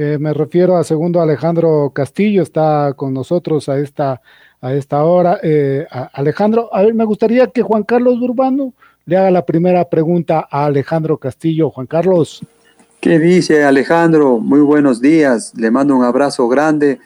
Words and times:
Eh, 0.00 0.16
me 0.16 0.32
refiero 0.32 0.76
a 0.76 0.84
segundo 0.84 1.20
Alejandro 1.20 1.90
Castillo, 1.92 2.44
está 2.44 2.92
con 2.94 3.12
nosotros 3.12 3.68
a 3.68 3.80
esta, 3.80 4.22
a 4.60 4.72
esta 4.72 5.02
hora. 5.02 5.40
Eh, 5.42 5.88
Alejandro, 6.12 6.72
a 6.72 6.82
ver, 6.82 6.94
me 6.94 7.04
gustaría 7.04 7.48
que 7.48 7.62
Juan 7.62 7.82
Carlos 7.82 8.16
Urbano 8.20 8.72
le 9.06 9.16
haga 9.16 9.32
la 9.32 9.44
primera 9.44 9.88
pregunta 9.90 10.46
a 10.48 10.66
Alejandro 10.66 11.16
Castillo. 11.16 11.70
Juan 11.70 11.88
Carlos. 11.88 12.42
¿Qué 13.00 13.18
dice 13.18 13.64
Alejandro? 13.64 14.38
Muy 14.38 14.60
buenos 14.60 15.00
días, 15.00 15.52
le 15.56 15.68
mando 15.68 15.96
un 15.96 16.04
abrazo 16.04 16.46
grande. 16.46 17.00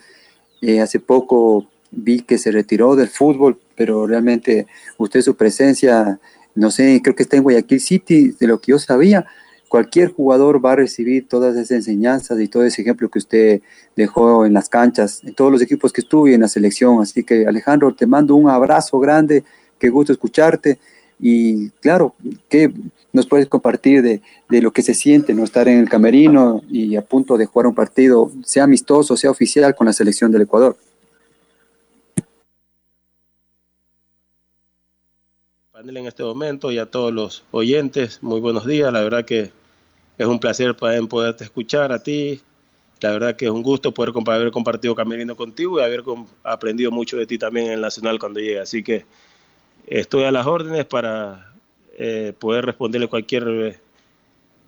Eh, 0.61 0.79
hace 0.79 0.99
poco 0.99 1.65
vi 1.89 2.19
que 2.19 2.37
se 2.37 2.51
retiró 2.51 2.95
del 2.95 3.07
fútbol, 3.07 3.59
pero 3.75 4.05
realmente 4.05 4.67
usted 4.99 5.21
su 5.21 5.35
presencia, 5.35 6.19
no 6.53 6.69
sé, 6.69 7.01
creo 7.03 7.15
que 7.15 7.23
está 7.23 7.37
en 7.37 7.43
Guayaquil 7.43 7.79
City, 7.79 8.35
de 8.39 8.45
lo 8.45 8.59
que 8.59 8.71
yo 8.71 8.77
sabía, 8.77 9.25
cualquier 9.67 10.11
jugador 10.11 10.63
va 10.63 10.73
a 10.73 10.75
recibir 10.75 11.27
todas 11.27 11.55
esas 11.55 11.71
enseñanzas 11.71 12.39
y 12.39 12.47
todo 12.47 12.63
ese 12.63 12.81
ejemplo 12.81 13.09
que 13.09 13.19
usted 13.19 13.61
dejó 13.95 14.45
en 14.45 14.53
las 14.53 14.69
canchas, 14.69 15.21
en 15.23 15.33
todos 15.33 15.51
los 15.51 15.61
equipos 15.61 15.91
que 15.91 16.01
estuve 16.01 16.33
en 16.33 16.41
la 16.41 16.47
selección. 16.47 17.01
Así 17.01 17.23
que 17.23 17.47
Alejandro, 17.47 17.93
te 17.93 18.05
mando 18.05 18.35
un 18.35 18.49
abrazo 18.49 18.99
grande, 18.99 19.43
qué 19.79 19.89
gusto 19.89 20.13
escucharte 20.13 20.79
y 21.19 21.69
claro, 21.81 22.15
¿qué 22.49 22.71
nos 23.11 23.27
puedes 23.27 23.47
compartir 23.47 24.01
de, 24.01 24.21
de, 24.49 24.61
lo 24.61 24.71
que 24.71 24.81
se 24.81 24.93
siente 24.93 25.33
no 25.33 25.43
estar 25.43 25.67
en 25.67 25.79
el 25.79 25.89
camerino 25.89 26.61
y 26.69 26.95
a 26.95 27.01
punto 27.01 27.37
de 27.37 27.45
jugar 27.45 27.67
un 27.67 27.75
partido, 27.75 28.31
sea 28.43 28.63
amistoso, 28.63 29.15
sea 29.15 29.31
oficial, 29.31 29.75
con 29.75 29.87
la 29.87 29.93
selección 29.93 30.31
del 30.31 30.43
Ecuador? 30.43 30.75
En 35.89 36.05
este 36.07 36.23
momento 36.23 36.71
y 36.71 36.79
a 36.79 36.85
todos 36.85 37.13
los 37.13 37.43
oyentes, 37.51 38.19
muy 38.23 38.39
buenos 38.39 38.65
días. 38.65 38.91
La 38.93 39.01
verdad 39.01 39.25
que 39.25 39.51
es 40.17 40.27
un 40.27 40.39
placer 40.39 40.75
poder, 40.75 41.05
poderte 41.07 41.43
escuchar 41.43 41.91
a 41.91 42.01
ti. 42.01 42.41
La 43.01 43.11
verdad 43.11 43.35
que 43.35 43.45
es 43.45 43.51
un 43.51 43.63
gusto 43.63 43.93
poder 43.93 44.13
haber 44.27 44.51
compartido 44.51 44.95
Camerino 44.95 45.35
contigo 45.35 45.79
y 45.79 45.83
haber 45.83 46.03
aprendido 46.43 46.89
mucho 46.89 47.17
de 47.17 47.25
ti 47.25 47.37
también 47.37 47.67
en 47.67 47.73
el 47.73 47.81
Nacional 47.81 48.17
cuando 48.17 48.39
llegue. 48.39 48.61
Así 48.61 48.81
que 48.81 49.05
estoy 49.85 50.23
a 50.23 50.31
las 50.31 50.47
órdenes 50.47 50.85
para 50.85 51.51
eh, 51.97 52.33
poder 52.39 52.65
responderle 52.65 53.09
cualquier 53.09 53.81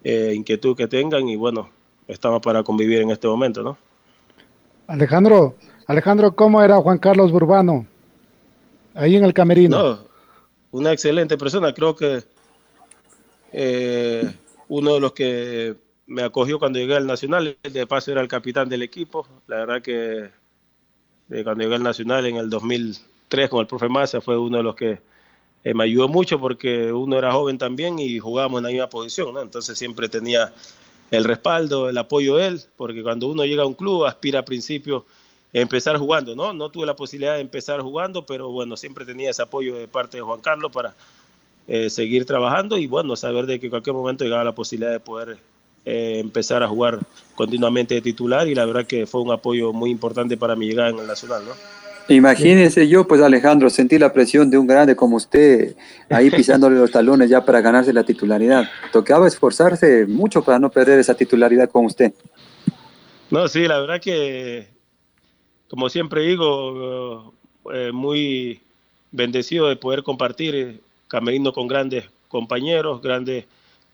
eh, 0.03 0.33
inquietud 0.35 0.75
que 0.75 0.87
tengan 0.87 1.29
y 1.29 1.37
bueno, 1.37 1.69
estamos 2.09 2.41
para 2.41 2.61
convivir 2.63 3.01
en 3.01 3.11
este 3.11 3.27
momento, 3.27 3.63
¿no? 3.63 3.77
Alejandro, 4.87 5.55
Alejandro, 5.87 6.35
¿cómo 6.35 6.61
era 6.61 6.75
Juan 6.77 6.97
Carlos 6.97 7.31
Burbano? 7.31 7.87
Ahí 8.93 9.15
en 9.15 9.23
el 9.23 9.33
Camerino. 9.33 9.77
No, 9.77 10.14
una 10.75 10.91
excelente 10.91 11.37
persona. 11.37 11.73
Creo 11.73 11.95
que 11.95 12.23
eh, 13.53 14.33
uno 14.67 14.95
de 14.95 14.99
los 14.99 15.13
que 15.13 15.75
me 16.05 16.21
acogió 16.21 16.59
cuando 16.59 16.79
llegué 16.79 16.95
al 16.95 17.07
Nacional, 17.07 17.57
de 17.63 17.87
paso 17.87 18.11
era 18.11 18.21
el 18.21 18.27
capitán 18.27 18.67
del 18.67 18.81
equipo. 18.81 19.25
La 19.47 19.57
verdad 19.57 19.81
que 19.81 20.29
eh, 21.29 21.43
cuando 21.43 21.63
llegué 21.63 21.75
al 21.75 21.83
Nacional 21.83 22.25
en 22.25 22.35
el 22.35 22.49
2003 22.49 23.49
con 23.49 23.61
el 23.61 23.67
profe 23.67 23.87
Massa 23.87 24.19
fue 24.19 24.37
uno 24.37 24.57
de 24.57 24.63
los 24.63 24.75
que 24.75 24.99
eh, 25.63 25.73
me 25.73 25.85
ayudó 25.85 26.09
mucho 26.09 26.39
porque 26.41 26.91
uno 26.91 27.17
era 27.17 27.31
joven 27.31 27.57
también 27.57 27.97
y 27.97 28.19
jugábamos 28.19 28.59
en 28.59 28.63
la 28.63 28.69
misma 28.71 28.89
posición. 28.89 29.37
Entonces 29.37 29.77
siempre 29.77 30.09
tenía 30.09 30.53
el 31.09 31.23
respaldo, 31.23 31.87
el 31.87 31.97
apoyo 31.97 32.35
de 32.35 32.47
él, 32.47 32.61
porque 32.75 33.01
cuando 33.01 33.27
uno 33.27 33.45
llega 33.45 33.63
a 33.63 33.65
un 33.67 33.75
club 33.75 34.05
aspira 34.05 34.39
a 34.39 34.45
principio 34.45 34.97
a 34.97 35.14
empezar 35.61 35.97
jugando, 35.97 36.35
¿no? 36.35 36.53
No 36.53 36.69
tuve 36.69 36.85
la 36.85 36.95
posibilidad 36.95 37.35
de 37.35 37.41
empezar 37.41 37.81
jugando, 37.81 38.25
pero 38.25 38.51
bueno, 38.51 38.75
siempre 38.75 39.05
tenía 39.05 39.29
ese 39.29 39.41
apoyo 39.41 39.75
de 39.75 39.87
parte 39.87 40.17
de 40.17 40.23
Juan 40.23 40.41
Carlos 40.41 40.71
para 40.71 40.93
eh, 41.67 41.89
seguir 41.89 42.25
trabajando 42.25 42.77
y 42.77 42.87
bueno, 42.87 43.15
saber 43.15 43.45
de 43.45 43.59
que 43.59 43.67
en 43.67 43.69
cualquier 43.69 43.95
momento 43.95 44.25
llegaba 44.25 44.43
la 44.43 44.53
posibilidad 44.53 44.91
de 44.91 44.99
poder 44.99 45.37
eh, 45.85 46.19
empezar 46.19 46.61
a 46.61 46.67
jugar 46.67 46.99
continuamente 47.35 47.95
de 47.95 48.01
titular 48.01 48.47
y 48.47 48.53
la 48.53 48.65
verdad 48.65 48.85
que 48.85 49.05
fue 49.05 49.21
un 49.21 49.31
apoyo 49.31 49.71
muy 49.71 49.91
importante 49.91 50.35
para 50.35 50.57
mi 50.57 50.67
llegada 50.67 50.89
en 50.89 50.99
el 50.99 51.07
Nacional, 51.07 51.43
¿no? 51.45 51.53
Imagínense 52.13 52.87
yo, 52.87 53.07
pues 53.07 53.21
Alejandro, 53.21 53.69
sentí 53.69 53.97
la 53.97 54.13
presión 54.13 54.51
de 54.51 54.57
un 54.57 54.67
grande 54.67 54.95
como 54.95 55.15
usted 55.15 55.75
ahí 56.09 56.29
pisándole 56.29 56.77
los 56.77 56.91
talones 56.91 57.29
ya 57.29 57.43
para 57.43 57.61
ganarse 57.61 57.93
la 57.93 58.03
titularidad. 58.03 58.69
Tocaba 58.91 59.27
esforzarse 59.27 60.05
mucho 60.05 60.43
para 60.43 60.59
no 60.59 60.69
perder 60.69 60.99
esa 60.99 61.15
titularidad 61.15 61.69
con 61.69 61.85
usted. 61.85 62.13
No, 63.31 63.47
sí, 63.47 63.67
la 63.67 63.79
verdad 63.79 63.99
que, 63.99 64.74
como 65.69 65.89
siempre 65.89 66.21
digo, 66.21 67.33
eh, 67.73 67.91
muy 67.91 68.61
bendecido 69.11 69.67
de 69.67 69.75
poder 69.75 70.03
compartir 70.03 70.81
camerino 71.07 71.53
con 71.53 71.67
grandes 71.67 72.05
compañeros, 72.27 73.01
grandes 73.01 73.45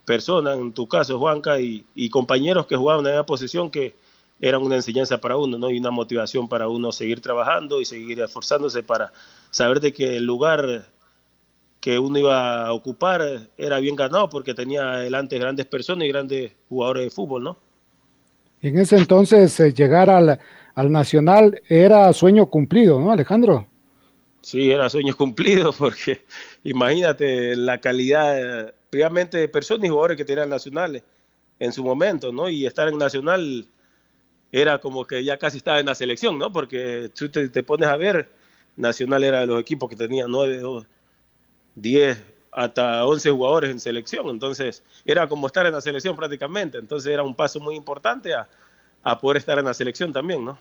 personas, 0.05 0.57
en 0.57 0.73
tu 0.73 0.87
caso, 0.87 1.19
Juanca, 1.19 1.59
y, 1.59 2.09
compañeros 2.09 2.65
que 2.65 2.75
jugaban 2.75 3.05
en 3.05 3.13
una 3.13 3.25
posición 3.25 3.69
que 3.69 3.93
eran 4.39 4.63
una 4.63 4.75
enseñanza 4.75 5.19
para 5.19 5.37
uno, 5.37 5.57
¿no? 5.57 5.69
Y 5.69 5.77
una 5.77 5.91
motivación 5.91 6.49
para 6.49 6.67
uno 6.67 6.91
seguir 6.91 7.21
trabajando 7.21 7.79
y 7.79 7.85
seguir 7.85 8.19
esforzándose 8.19 8.81
para 8.81 9.13
saber 9.51 9.79
de 9.79 9.93
que 9.93 10.17
el 10.17 10.25
lugar 10.25 10.88
que 11.79 11.99
uno 11.99 12.17
iba 12.17 12.65
a 12.65 12.73
ocupar 12.73 13.49
era 13.57 13.79
bien 13.79 13.95
ganado 13.95 14.29
porque 14.29 14.53
tenía 14.53 14.97
delante 14.97 15.38
grandes 15.38 15.67
personas 15.67 16.05
y 16.05 16.09
grandes 16.09 16.51
jugadores 16.69 17.03
de 17.05 17.09
fútbol, 17.11 17.43
¿no? 17.43 17.57
En 18.63 18.77
ese 18.77 18.97
entonces, 18.97 19.59
eh, 19.59 19.73
llegar 19.73 20.09
al, 20.09 20.39
al 20.75 20.91
Nacional 20.91 21.61
era 21.67 22.11
sueño 22.13 22.45
cumplido, 22.47 22.99
¿no, 22.99 23.11
Alejandro? 23.11 23.67
Sí, 24.41 24.71
era 24.71 24.89
sueño 24.89 25.15
cumplido 25.15 25.71
porque 25.77 26.25
imagínate 26.63 27.55
la 27.55 27.79
calidad, 27.79 28.73
primeramente 28.89 29.37
de 29.37 29.47
personas 29.47 29.85
y 29.85 29.89
jugadores 29.89 30.17
que 30.17 30.25
tenían 30.25 30.49
nacionales 30.49 31.03
en 31.59 31.71
su 31.71 31.83
momento, 31.83 32.31
¿no? 32.31 32.49
Y 32.49 32.65
estar 32.65 32.87
en 32.87 32.97
nacional 32.97 33.67
era 34.51 34.79
como 34.79 35.05
que 35.05 35.23
ya 35.23 35.37
casi 35.37 35.57
estaba 35.57 35.79
en 35.79 35.85
la 35.85 35.95
selección, 35.95 36.37
¿no? 36.37 36.51
Porque 36.51 37.11
tú 37.15 37.29
te, 37.29 37.63
pones 37.63 37.88
a 37.88 37.97
ver, 37.97 38.29
Nacional 38.75 39.23
era 39.23 39.41
de 39.41 39.47
los 39.47 39.61
equipos 39.61 39.89
que 39.89 39.95
tenían 39.95 40.31
9, 40.31 40.85
10, 41.75 42.23
hasta 42.51 43.05
11 43.05 43.31
jugadores 43.31 43.69
en 43.69 43.79
selección, 43.79 44.29
entonces 44.29 44.83
era 45.05 45.27
como 45.27 45.47
estar 45.47 45.65
en 45.65 45.73
la 45.73 45.81
selección 45.81 46.15
prácticamente, 46.15 46.77
entonces 46.77 47.13
era 47.13 47.23
un 47.23 47.35
paso 47.35 47.59
muy 47.59 47.75
importante 47.75 48.33
a, 48.33 48.47
a 49.03 49.19
poder 49.19 49.38
estar 49.38 49.57
en 49.57 49.66
la 49.66 49.73
selección 49.73 50.13
también, 50.13 50.45
¿no? 50.45 50.57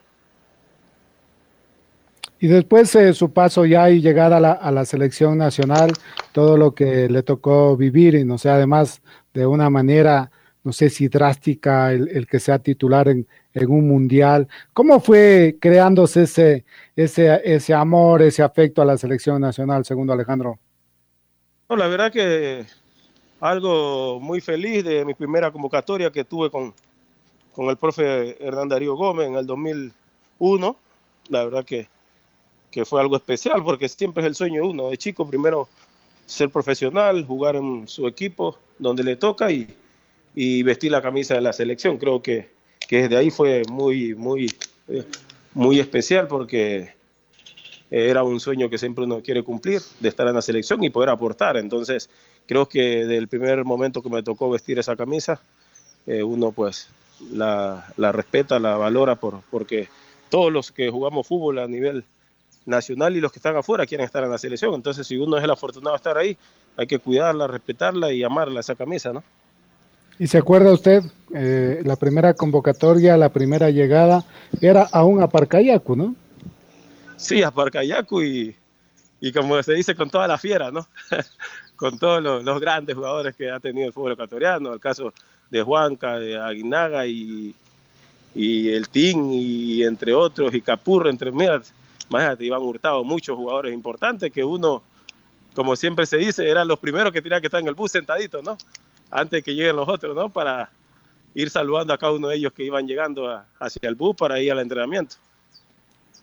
Y 2.42 2.46
después 2.48 2.94
eh, 2.94 3.12
su 3.12 3.32
paso 3.32 3.66
ya 3.66 3.90
y 3.90 4.00
llegar 4.00 4.32
a 4.32 4.40
la, 4.40 4.52
a 4.52 4.70
la, 4.70 4.86
selección 4.86 5.36
nacional, 5.36 5.92
todo 6.32 6.56
lo 6.56 6.74
que 6.74 7.06
le 7.10 7.22
tocó 7.22 7.76
vivir, 7.76 8.14
y 8.14 8.24
no 8.24 8.38
sé, 8.38 8.48
además 8.48 9.02
de 9.34 9.44
una 9.44 9.68
manera, 9.68 10.30
no 10.64 10.72
sé 10.72 10.88
si 10.88 11.08
drástica, 11.08 11.92
el, 11.92 12.08
el 12.08 12.26
que 12.26 12.40
sea 12.40 12.58
titular 12.58 13.08
en, 13.08 13.28
en, 13.52 13.70
un 13.70 13.86
mundial. 13.86 14.48
¿Cómo 14.72 15.00
fue 15.00 15.58
creándose 15.60 16.22
ese, 16.22 16.64
ese, 16.96 17.42
ese 17.44 17.74
amor, 17.74 18.22
ese 18.22 18.42
afecto 18.42 18.80
a 18.80 18.86
la 18.86 18.96
selección 18.96 19.38
nacional, 19.38 19.84
segundo 19.84 20.14
Alejandro? 20.14 20.58
No, 21.68 21.76
la 21.76 21.88
verdad 21.88 22.10
que 22.10 22.64
algo 23.38 24.18
muy 24.18 24.40
feliz 24.40 24.82
de 24.82 25.04
mi 25.04 25.12
primera 25.12 25.50
convocatoria 25.50 26.10
que 26.10 26.24
tuve 26.24 26.50
con, 26.50 26.72
con 27.54 27.66
el 27.68 27.76
profe 27.76 28.44
Hernán 28.44 28.68
Darío 28.68 28.96
Gómez 28.96 29.28
en 29.28 29.36
el 29.36 29.46
2001. 29.46 30.76
La 31.28 31.44
verdad 31.44 31.64
que 31.64 31.88
que 32.70 32.84
fue 32.84 33.00
algo 33.00 33.16
especial 33.16 33.62
porque 33.64 33.88
siempre 33.88 34.22
es 34.22 34.28
el 34.28 34.34
sueño 34.34 34.62
de 34.62 34.68
uno, 34.68 34.90
de 34.90 34.96
chico, 34.96 35.26
primero 35.26 35.68
ser 36.26 36.50
profesional, 36.50 37.24
jugar 37.26 37.56
en 37.56 37.88
su 37.88 38.06
equipo 38.06 38.58
donde 38.78 39.02
le 39.02 39.16
toca 39.16 39.50
y, 39.50 39.68
y 40.34 40.62
vestir 40.62 40.92
la 40.92 41.02
camisa 41.02 41.34
de 41.34 41.40
la 41.40 41.52
selección. 41.52 41.98
Creo 41.98 42.22
que, 42.22 42.50
que 42.88 43.02
desde 43.02 43.16
ahí 43.16 43.30
fue 43.30 43.62
muy, 43.70 44.14
muy, 44.14 44.46
muy 45.54 45.80
especial 45.80 46.28
porque 46.28 46.94
era 47.90 48.22
un 48.22 48.38
sueño 48.38 48.70
que 48.70 48.78
siempre 48.78 49.04
uno 49.04 49.20
quiere 49.20 49.42
cumplir, 49.42 49.82
de 49.98 50.08
estar 50.08 50.26
en 50.28 50.34
la 50.34 50.42
selección 50.42 50.82
y 50.84 50.90
poder 50.90 51.08
aportar. 51.08 51.56
Entonces, 51.56 52.08
creo 52.46 52.68
que 52.68 53.04
del 53.04 53.26
primer 53.26 53.64
momento 53.64 54.00
que 54.00 54.08
me 54.08 54.22
tocó 54.22 54.48
vestir 54.48 54.78
esa 54.78 54.94
camisa, 54.94 55.42
eh, 56.06 56.22
uno 56.22 56.52
pues 56.52 56.88
la, 57.32 57.86
la, 57.96 58.12
respeta, 58.12 58.58
la 58.58 58.76
valora, 58.76 59.16
por, 59.16 59.40
porque 59.50 59.88
todos 60.28 60.52
los 60.52 60.72
que 60.72 60.90
jugamos 60.90 61.26
fútbol 61.26 61.58
a 61.58 61.66
nivel 61.66 62.04
nacional 62.66 63.16
y 63.16 63.20
los 63.20 63.32
que 63.32 63.38
están 63.38 63.56
afuera 63.56 63.86
quieren 63.86 64.04
estar 64.04 64.22
en 64.24 64.30
la 64.30 64.38
selección. 64.38 64.74
Entonces, 64.74 65.06
si 65.06 65.16
uno 65.16 65.36
es 65.38 65.44
el 65.44 65.50
afortunado 65.50 65.92
de 65.92 65.96
estar 65.96 66.16
ahí, 66.16 66.36
hay 66.76 66.86
que 66.86 66.98
cuidarla, 66.98 67.46
respetarla 67.46 68.12
y 68.12 68.22
amarla 68.22 68.60
esa 68.60 68.74
camisa, 68.74 69.12
¿no? 69.12 69.22
¿Y 70.18 70.26
se 70.26 70.38
acuerda 70.38 70.72
usted, 70.72 71.02
eh, 71.34 71.80
la 71.84 71.96
primera 71.96 72.34
convocatoria, 72.34 73.16
la 73.16 73.30
primera 73.30 73.70
llegada, 73.70 74.24
era 74.60 74.86
aún 74.92 75.22
a 75.22 75.28
Parcayacu, 75.28 75.96
¿no? 75.96 76.14
Sí, 77.16 77.42
a 77.42 77.50
Parcayacu 77.50 78.22
y, 78.22 78.54
y 79.20 79.32
como 79.32 79.62
se 79.62 79.72
dice, 79.72 79.94
con 79.94 80.10
toda 80.10 80.28
la 80.28 80.36
fiera, 80.36 80.70
¿no? 80.70 80.86
con 81.76 81.98
todos 81.98 82.22
los, 82.22 82.44
los, 82.44 82.60
grandes 82.60 82.94
jugadores 82.94 83.34
que 83.34 83.50
ha 83.50 83.60
tenido 83.60 83.86
el 83.86 83.94
fútbol 83.94 84.12
ecuatoriano, 84.12 84.74
el 84.74 84.80
caso 84.80 85.14
de 85.50 85.62
Juanca, 85.62 86.18
de 86.18 86.38
Aguinaga 86.38 87.06
y, 87.06 87.54
y 88.34 88.68
el 88.70 88.88
Team, 88.88 89.30
y 89.32 89.82
entre 89.82 90.14
otros, 90.14 90.54
y 90.54 90.60
Capurro, 90.60 91.10
entre 91.10 91.32
mira, 91.32 91.60
imagínate, 92.08 92.44
iban 92.44 92.62
hurtado 92.62 93.02
muchos 93.04 93.36
jugadores 93.36 93.74
importantes 93.74 94.32
que 94.32 94.44
uno, 94.44 94.82
como 95.54 95.76
siempre 95.76 96.06
se 96.06 96.18
dice, 96.18 96.48
eran 96.48 96.68
los 96.68 96.78
primeros 96.78 97.12
que 97.12 97.20
tenían 97.20 97.40
que 97.40 97.48
estar 97.48 97.60
en 97.60 97.68
el 97.68 97.74
bus 97.74 97.92
sentaditos, 97.92 98.42
¿no? 98.42 98.56
antes 99.10 99.42
que 99.42 99.54
lleguen 99.54 99.76
los 99.76 99.88
otros, 99.88 100.14
¿no? 100.14 100.28
Para 100.28 100.70
ir 101.34 101.50
saludando 101.50 101.92
a 101.92 101.98
cada 101.98 102.12
uno 102.12 102.28
de 102.28 102.36
ellos 102.36 102.52
que 102.52 102.64
iban 102.64 102.86
llegando 102.86 103.42
hacia 103.58 103.88
el 103.88 103.94
bus 103.94 104.16
para 104.16 104.40
ir 104.40 104.52
al 104.52 104.60
entrenamiento. 104.60 105.16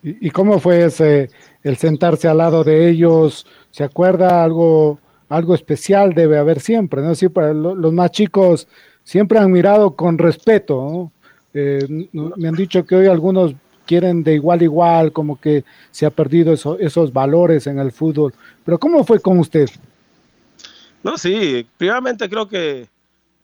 ¿Y, 0.04 0.28
¿Y, 0.28 0.32
cómo 0.32 0.60
fue 0.60 0.86
ese, 0.86 1.30
el 1.64 1.78
sentarse 1.78 2.28
al 2.28 2.38
lado 2.38 2.64
de 2.64 2.90
ellos? 2.90 3.46
¿Se 3.72 3.84
acuerda 3.84 4.44
algo, 4.44 5.00
algo 5.28 5.56
especial 5.56 6.14
debe 6.14 6.38
haber 6.38 6.60
siempre, 6.60 7.02
¿no? 7.02 7.16
Sí, 7.16 7.30
para 7.30 7.54
lo, 7.54 7.76
los 7.76 7.94
más 7.94 8.12
chicos 8.12 8.68
siempre 9.08 9.40
han 9.40 9.50
mirado 9.50 9.96
con 9.96 10.18
respeto, 10.18 10.76
¿no? 10.76 11.12
Eh, 11.54 12.10
me 12.12 12.50
han 12.50 12.56
dicho 12.56 12.86
que 12.86 12.94
hoy 12.94 13.08
algunos 13.08 13.54
quieren 13.86 14.22
de 14.22 14.34
igual 14.34 14.60
a 14.60 14.64
igual, 14.66 15.14
como 15.14 15.40
que 15.40 15.64
se 15.92 16.06
ha 16.06 16.10
perdido 16.10 16.52
eso, 16.52 16.78
esos 16.78 17.14
valores 17.14 17.68
en 17.68 17.80
el 17.80 17.94
fútbol. 17.94 18.34
Pero 18.66 18.78
¿cómo 18.78 19.06
fue 19.06 19.22
con 19.22 19.40
usted? 19.40 19.70
No, 21.02 21.18
sí, 21.18 21.66
primeramente 21.78 22.30
creo 22.30 22.50
que 22.50 22.90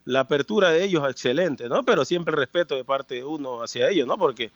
la 0.03 0.19
apertura 0.19 0.69
de 0.69 0.83
ellos 0.83 1.01
es 1.05 1.11
excelente, 1.11 1.69
¿no? 1.69 1.81
Pero 1.83 2.03
siempre 2.03 2.33
el 2.33 2.39
respeto 2.39 2.75
de 2.75 2.83
parte 2.83 3.15
de 3.15 3.23
uno 3.23 3.63
hacia 3.63 3.89
ellos, 3.89 4.05
¿no? 4.05 4.17
Porque 4.17 4.51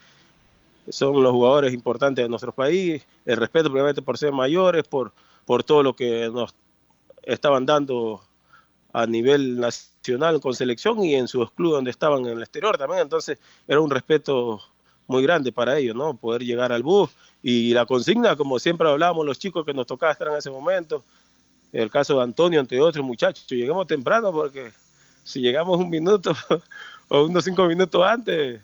son 0.90 1.24
los 1.24 1.32
jugadores 1.32 1.74
importantes 1.74 2.26
de 2.26 2.28
nuestro 2.28 2.52
país, 2.52 3.02
el 3.26 3.38
respeto 3.38 3.70
primeramente 3.70 4.02
por 4.02 4.18
ser 4.18 4.34
mayores, 4.34 4.84
por, 4.84 5.14
por 5.46 5.64
todo 5.64 5.84
lo 5.84 5.96
que 5.96 6.30
nos 6.34 6.54
estaban 7.24 7.66
dando 7.66 8.27
a 8.98 9.06
nivel 9.06 9.60
nacional 9.60 10.42
con 10.42 10.56
selección 10.56 11.04
y 11.04 11.14
en 11.14 11.28
sus 11.28 11.52
clubes 11.52 11.76
donde 11.76 11.92
estaban 11.92 12.22
en 12.26 12.38
el 12.38 12.42
exterior 12.42 12.80
también, 12.80 13.02
entonces 13.02 13.38
era 13.68 13.80
un 13.80 13.92
respeto 13.92 14.60
muy 15.06 15.22
grande 15.22 15.52
para 15.52 15.78
ellos, 15.78 15.96
¿no? 15.96 16.18
Poder 16.18 16.42
llegar 16.44 16.72
al 16.72 16.82
bus 16.82 17.12
y 17.44 17.76
la 17.76 17.86
consigna, 17.86 18.36
como 18.36 18.58
siempre 18.58 18.90
hablábamos 18.90 19.24
los 19.24 19.38
chicos 19.38 19.64
que 19.64 19.74
nos 19.74 19.86
tocaba 19.86 20.12
estar 20.12 20.28
en 20.30 20.38
ese 20.38 20.50
momento, 20.50 21.04
el 21.72 21.92
caso 21.92 22.18
de 22.18 22.24
Antonio, 22.24 22.60
entre 22.60 22.82
otros 22.82 23.06
muchachos, 23.06 23.46
llegamos 23.48 23.86
temprano 23.86 24.32
porque 24.32 24.72
si 25.24 25.42
llegamos 25.42 25.78
un 25.78 25.92
minuto 25.92 26.34
o 27.10 27.26
unos 27.26 27.44
cinco 27.44 27.68
minutos 27.68 28.04
antes, 28.04 28.60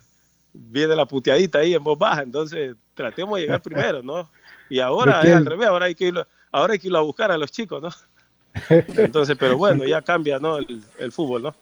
viene 0.52 0.96
la 0.96 1.06
puteadita 1.06 1.60
ahí 1.60 1.76
en 1.76 1.84
voz 1.84 2.00
baja, 2.00 2.24
entonces 2.24 2.76
tratemos 2.96 3.36
de 3.36 3.42
llegar 3.42 3.62
primero, 3.62 4.02
¿no? 4.02 4.28
Y 4.68 4.80
ahora 4.80 5.22
es 5.22 5.36
al 5.36 5.46
revés, 5.46 5.68
ahora 5.68 5.86
hay 5.86 5.94
que 5.94 6.06
irlo, 6.06 6.26
ahora 6.52 6.74
hay 6.74 6.80
que 6.80 6.88
irlo 6.88 6.98
a 6.98 7.04
buscar 7.04 7.32
a 7.32 7.38
los 7.38 7.52
chicos, 7.52 7.84
¿no? 7.84 7.90
Entonces, 8.70 9.36
pero 9.40 9.58
bueno, 9.58 9.86
ya 9.86 10.02
cambia, 10.02 10.40
¿no? 10.40 10.58
El, 10.58 11.12
fútbol, 11.12 11.44
¿no? 11.44 11.56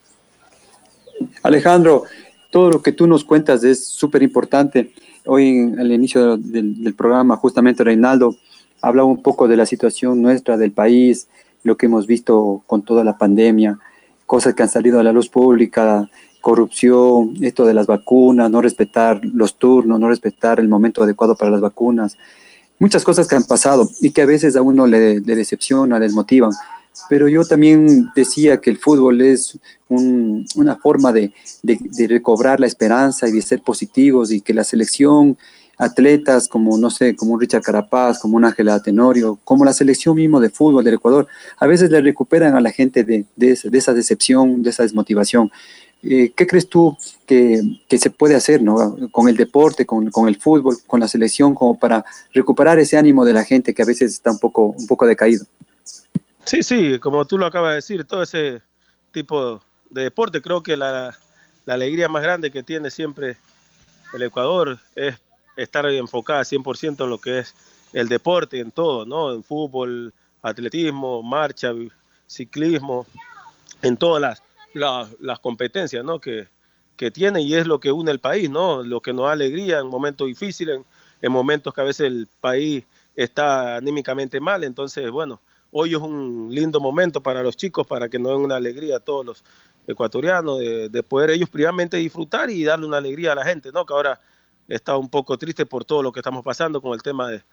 Alejandro, 1.44 2.04
todo 2.50 2.70
lo 2.70 2.82
que 2.82 2.92
tú 2.92 3.08
nos 3.08 3.24
cuentas 3.24 3.64
es 3.64 3.86
súper 3.86 4.24
importante. 4.24 4.94
Hoy, 5.26 5.74
al 5.78 5.92
inicio 5.92 6.38
del, 6.38 6.84
del 6.84 6.94
programa, 6.94 7.38
justamente 7.38 7.84
Reinaldo 7.84 8.36
hablaba 8.82 9.08
un 9.08 9.22
poco 9.22 9.48
de 9.48 9.58
la 9.58 9.66
situación 9.66 10.22
nuestra 10.22 10.58
del 10.58 10.72
país, 10.72 11.28
lo 11.64 11.78
que 11.78 11.86
hemos 11.86 12.08
visto 12.08 12.64
con 12.66 12.82
toda 12.82 13.04
la 13.04 13.18
pandemia, 13.18 13.80
cosas 14.26 14.56
que 14.56 14.64
han 14.64 14.70
salido 14.70 15.00
a 15.00 15.04
la 15.04 15.14
luz 15.14 15.30
pública, 15.30 16.10
corrupción, 16.42 17.36
esto 17.42 17.66
de 17.66 17.74
las 17.74 17.86
vacunas, 17.86 18.50
no 18.50 18.62
respetar 18.62 19.22
los 19.24 19.58
turnos, 19.58 20.00
no 20.00 20.10
respetar 20.10 20.60
el 20.60 20.68
momento 20.68 21.04
adecuado 21.04 21.36
para 21.36 21.52
las 21.52 21.62
vacunas, 21.62 22.18
muchas 22.80 23.04
cosas 23.04 23.28
que 23.28 23.36
han 23.36 23.44
pasado 23.44 23.88
y 24.02 24.12
que 24.12 24.24
a 24.24 24.26
veces 24.26 24.56
a 24.56 24.62
uno 24.64 24.88
le, 24.88 25.22
le 25.22 25.36
decepciona, 25.36 26.00
les 26.00 26.14
motivan. 26.14 26.52
Pero 27.10 27.28
yo 27.28 27.44
también 27.46 28.10
decía 28.16 28.62
que 28.62 28.70
el 28.70 28.78
fútbol 28.78 29.22
es 29.22 29.58
un, 29.90 30.46
una 30.56 30.76
forma 30.78 31.12
de, 31.12 31.34
recobrar 32.08 32.60
la 32.60 32.68
esperanza 32.68 33.28
y 33.28 33.32
de 33.32 33.42
ser 33.42 33.62
positivos 33.62 34.32
y 34.32 34.42
que 34.42 34.54
la 34.54 34.64
selección 34.64 35.38
atletas 35.78 36.48
como, 36.48 36.78
no 36.78 36.92
sé, 36.92 37.16
como 37.16 37.34
un 37.34 37.42
Richard 37.42 37.64
Carapaz, 37.64 38.20
como 38.20 38.38
un 38.38 38.46
Ángel 38.46 38.70
Tenorio, 38.84 39.40
como 39.44 39.66
la 39.66 39.74
selección 39.74 40.16
mismo 40.16 40.40
de 40.40 40.52
fútbol 40.52 40.84
del 40.84 40.94
Ecuador, 40.96 41.28
a 41.58 41.66
veces 41.66 41.90
le 41.90 42.00
recuperan 42.02 42.56
a 42.56 42.62
la 42.62 42.72
gente 42.72 43.04
de, 43.04 43.26
de, 43.36 43.58
esa 43.72 43.92
decepción, 43.92 44.62
de 44.62 44.70
esa 44.70 44.84
desmotivación. 44.84 45.52
Eh, 46.04 46.34
¿Qué 46.36 46.46
crees 46.46 46.68
tú 46.68 46.96
que, 47.26 47.62
que, 47.88 47.98
se 47.98 48.12
puede 48.12 48.36
hacer 48.36 48.62
¿no? 48.62 48.96
con 49.12 49.28
el 49.28 49.36
deporte, 49.36 49.86
con, 49.88 50.12
con, 50.12 50.28
el 50.28 50.36
fútbol, 50.36 50.78
con 50.86 51.00
la 51.00 51.08
selección, 51.08 51.56
como 51.56 51.78
para 51.78 52.06
recuperar 52.32 52.78
ese 52.78 52.98
ánimo 52.98 53.26
de 53.26 53.34
la 53.34 53.44
gente 53.44 53.74
que 53.74 53.82
a 53.82 53.86
veces 53.86 54.14
está 54.14 54.32
un 54.32 54.40
poco, 54.40 54.76
un 54.78 54.86
poco 54.86 55.08
decaído? 55.08 55.46
Sí, 56.46 56.64
sí, 56.64 57.00
como 57.00 57.26
tú 57.26 57.38
lo 57.38 57.46
acabas 57.46 57.72
de 57.72 57.76
decir, 57.76 58.04
todo 58.06 58.24
ese 58.24 58.62
tipo 59.12 59.62
de 59.90 60.04
deporte, 60.04 60.42
creo 60.42 60.64
que 60.64 60.76
la, 60.76 61.18
alegría 61.68 62.10
más 62.10 62.24
grande 62.24 62.52
que 62.52 62.64
tiene 62.64 62.90
siempre 62.90 63.38
el 64.14 64.24
Ecuador 64.24 64.80
es 64.96 65.16
estar 65.56 65.86
enfocada 65.86 66.42
100% 66.42 67.04
en 67.04 67.10
lo 67.10 67.20
que 67.20 67.40
es 67.40 67.54
el 67.94 68.10
deporte, 68.10 68.60
en 68.60 68.72
todo, 68.72 69.06
¿no? 69.06 69.34
En 69.34 69.44
fútbol, 69.44 70.14
atletismo, 70.42 71.22
marcha, 71.22 71.72
ciclismo, 72.28 73.06
en 73.82 73.96
todas 73.96 74.22
las, 74.74 75.10
las, 75.20 75.40
competencias, 75.40 76.04
¿no? 76.04 76.20
Que, 76.20 76.48
que, 76.98 77.12
tiene 77.12 77.42
y 77.42 77.54
es 77.54 77.68
lo 77.68 77.80
que 77.80 77.92
une 77.92 78.12
el 78.12 78.20
país, 78.20 78.50
¿no? 78.50 78.84
Lo 78.84 79.02
que 79.02 79.14
nos 79.14 79.26
da 79.26 79.34
alegría 79.34 79.80
en 79.80 79.88
momentos 79.88 80.28
difíciles, 80.28 80.78
en, 80.78 80.86
en 81.22 81.32
momentos 81.32 81.74
que 81.74 81.82
a 81.82 81.86
veces 81.86 82.08
el 82.08 82.28
país 82.40 82.84
está 83.16 83.76
anímicamente 83.76 84.40
mal, 84.40 84.64
entonces, 84.64 85.10
bueno, 85.12 85.40
hoy 85.72 85.92
es 85.92 86.02
un 86.02 86.50
lindo 86.52 86.80
momento 86.80 87.22
para 87.22 87.42
los 87.44 87.58
chicos, 87.58 87.88
para 87.88 88.10
que 88.10 88.20
nos 88.20 88.34
den 88.34 88.42
una 88.42 88.56
alegría 88.58 88.98
a 88.98 89.00
todos 89.00 89.26
los 89.26 89.44
ecuatorianos, 89.88 90.60
de, 90.60 90.90
de 90.90 91.04
poder 91.04 91.32
ellos 91.32 91.50
primeramente 91.50 91.98
disfrutar 91.98 92.50
y 92.50 92.64
darle 92.64 92.86
una 92.86 92.98
alegría 92.98 93.32
a 93.32 93.36
la 93.36 93.46
gente, 93.46 93.72
¿no? 93.72 93.86
Que 93.86 93.94
ahora 93.94 94.20
está 94.68 94.98
un 94.98 95.10
poco 95.10 95.38
triste 95.38 95.66
por 95.66 95.86
todo 95.86 96.04
lo 96.04 96.12
que 96.12 96.20
estamos 96.20 96.44
pasando 96.44 96.82
con 96.82 96.94
el 96.94 97.02
tema 97.02 97.30
de, 97.30 97.44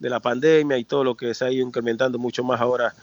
la 0.00 0.20
pandemia 0.20 0.78
y 0.78 0.84
todo 0.84 1.02
lo 1.02 1.16
que 1.16 1.34
se 1.34 1.44
ha 1.44 1.50
ido 1.50 1.66
incrementando 1.66 2.20
mucho 2.20 2.44
más 2.44 2.60
ahora 2.60 2.94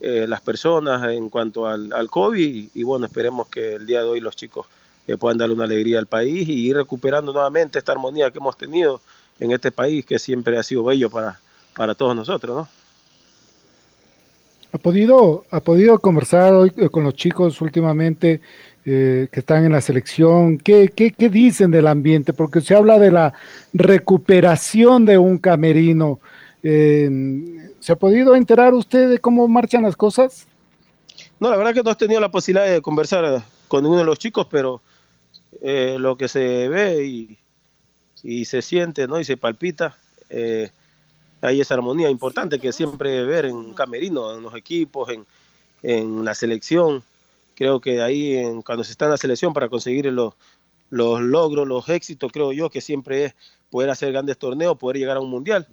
eh, 0.00 0.24
las 0.26 0.40
personas 0.40 1.12
en 1.12 1.28
cuanto 1.28 1.66
al, 1.66 2.08
COVID 2.08 2.70
y, 2.72 2.82
bueno, 2.84 3.04
esperemos 3.04 3.48
que 3.48 3.74
el 3.74 3.86
día 3.86 4.02
de 4.02 4.08
hoy 4.08 4.20
los 4.20 4.34
chicos 4.34 4.66
eh, 5.06 5.18
puedan 5.18 5.36
darle 5.36 5.54
una 5.54 5.64
alegría 5.64 5.98
al 5.98 6.06
país 6.06 6.48
y 6.48 6.68
ir 6.68 6.76
recuperando 6.76 7.34
nuevamente 7.34 7.78
esta 7.78 7.92
armonía 7.92 8.30
que 8.30 8.38
hemos 8.38 8.56
tenido 8.56 9.02
en 9.40 9.52
este 9.52 9.70
país 9.70 10.06
que 10.06 10.18
siempre 10.18 10.56
ha 10.56 10.62
sido 10.62 10.84
bello 10.84 11.10
para 11.10 11.94
todos 11.94 12.16
nosotros, 12.16 12.56
¿no? 12.56 12.81
¿Ha 14.72 14.78
podido, 14.78 15.44
¿Ha 15.50 15.60
podido 15.60 15.98
conversar 15.98 16.54
hoy 16.54 16.70
con 16.90 17.04
los 17.04 17.14
chicos 17.14 17.60
últimamente 17.60 18.40
eh, 18.86 19.28
que 19.30 19.40
están 19.40 19.66
en 19.66 19.72
la 19.72 19.82
selección? 19.82 20.56
¿Qué, 20.56 20.90
¿Qué, 20.94 21.12
qué, 21.12 21.28
dicen 21.28 21.70
del 21.70 21.86
ambiente? 21.86 22.32
Porque 22.32 22.62
se 22.62 22.74
habla 22.74 22.98
de 22.98 23.10
la 23.10 23.34
recuperación 23.74 25.04
de 25.04 25.18
un 25.18 25.36
camerino. 25.36 26.20
Eh, 26.62 27.70
¿Se 27.80 27.92
ha 27.92 27.96
podido 27.96 28.34
enterar 28.34 28.72
usted 28.72 29.10
de 29.10 29.18
cómo 29.18 29.46
marchan 29.46 29.82
las 29.82 29.94
cosas? 29.94 30.46
No, 31.38 31.50
la 31.50 31.56
verdad 31.56 31.74
que 31.74 31.82
no 31.82 31.90
he 31.90 31.96
tenido 31.96 32.20
la 32.20 32.30
posibilidad 32.30 32.72
de 32.72 32.80
conversar 32.80 33.42
con 33.68 33.84
uno 33.84 33.98
de 33.98 34.04
los 34.04 34.18
chicos, 34.18 34.46
pero 34.50 34.80
eh, 35.60 35.96
lo 35.98 36.16
que 36.16 36.28
se 36.28 36.68
ve 36.68 37.04
y, 37.04 37.38
y, 38.22 38.46
se 38.46 38.62
siente 38.62 39.06
¿no? 39.06 39.20
y 39.20 39.24
se 39.24 39.36
palpita, 39.36 39.98
eh, 40.30 40.70
hay 41.42 41.60
esa 41.60 41.74
armonía 41.74 42.08
importante 42.08 42.58
que 42.58 42.72
siempre 42.72 43.24
ver 43.24 43.44
en 43.44 43.74
camerino, 43.74 44.34
en 44.34 44.42
los 44.42 44.54
equipos, 44.54 45.10
en, 45.10 45.26
en 45.82 46.24
la 46.24 46.34
selección 46.34 47.02
creo 47.54 47.80
que 47.80 48.02
ahí 48.02 48.34
en, 48.36 48.62
cuando 48.62 48.84
se 48.84 48.92
está 48.92 49.06
en 49.06 49.12
la 49.12 49.16
selección 49.16 49.52
para 49.52 49.68
conseguir 49.68 50.06
los, 50.06 50.34
los 50.90 51.20
logros, 51.20 51.66
los 51.66 51.88
éxitos, 51.88 52.32
creo 52.32 52.52
yo 52.52 52.70
que 52.70 52.80
siempre 52.80 53.26
es 53.26 53.34
poder 53.70 53.90
hacer 53.90 54.12
grandes 54.12 54.38
torneos, 54.38 54.78
poder 54.78 54.98
llegar 54.98 55.16
a 55.16 55.20
un 55.20 55.30
mundial, 55.30 55.66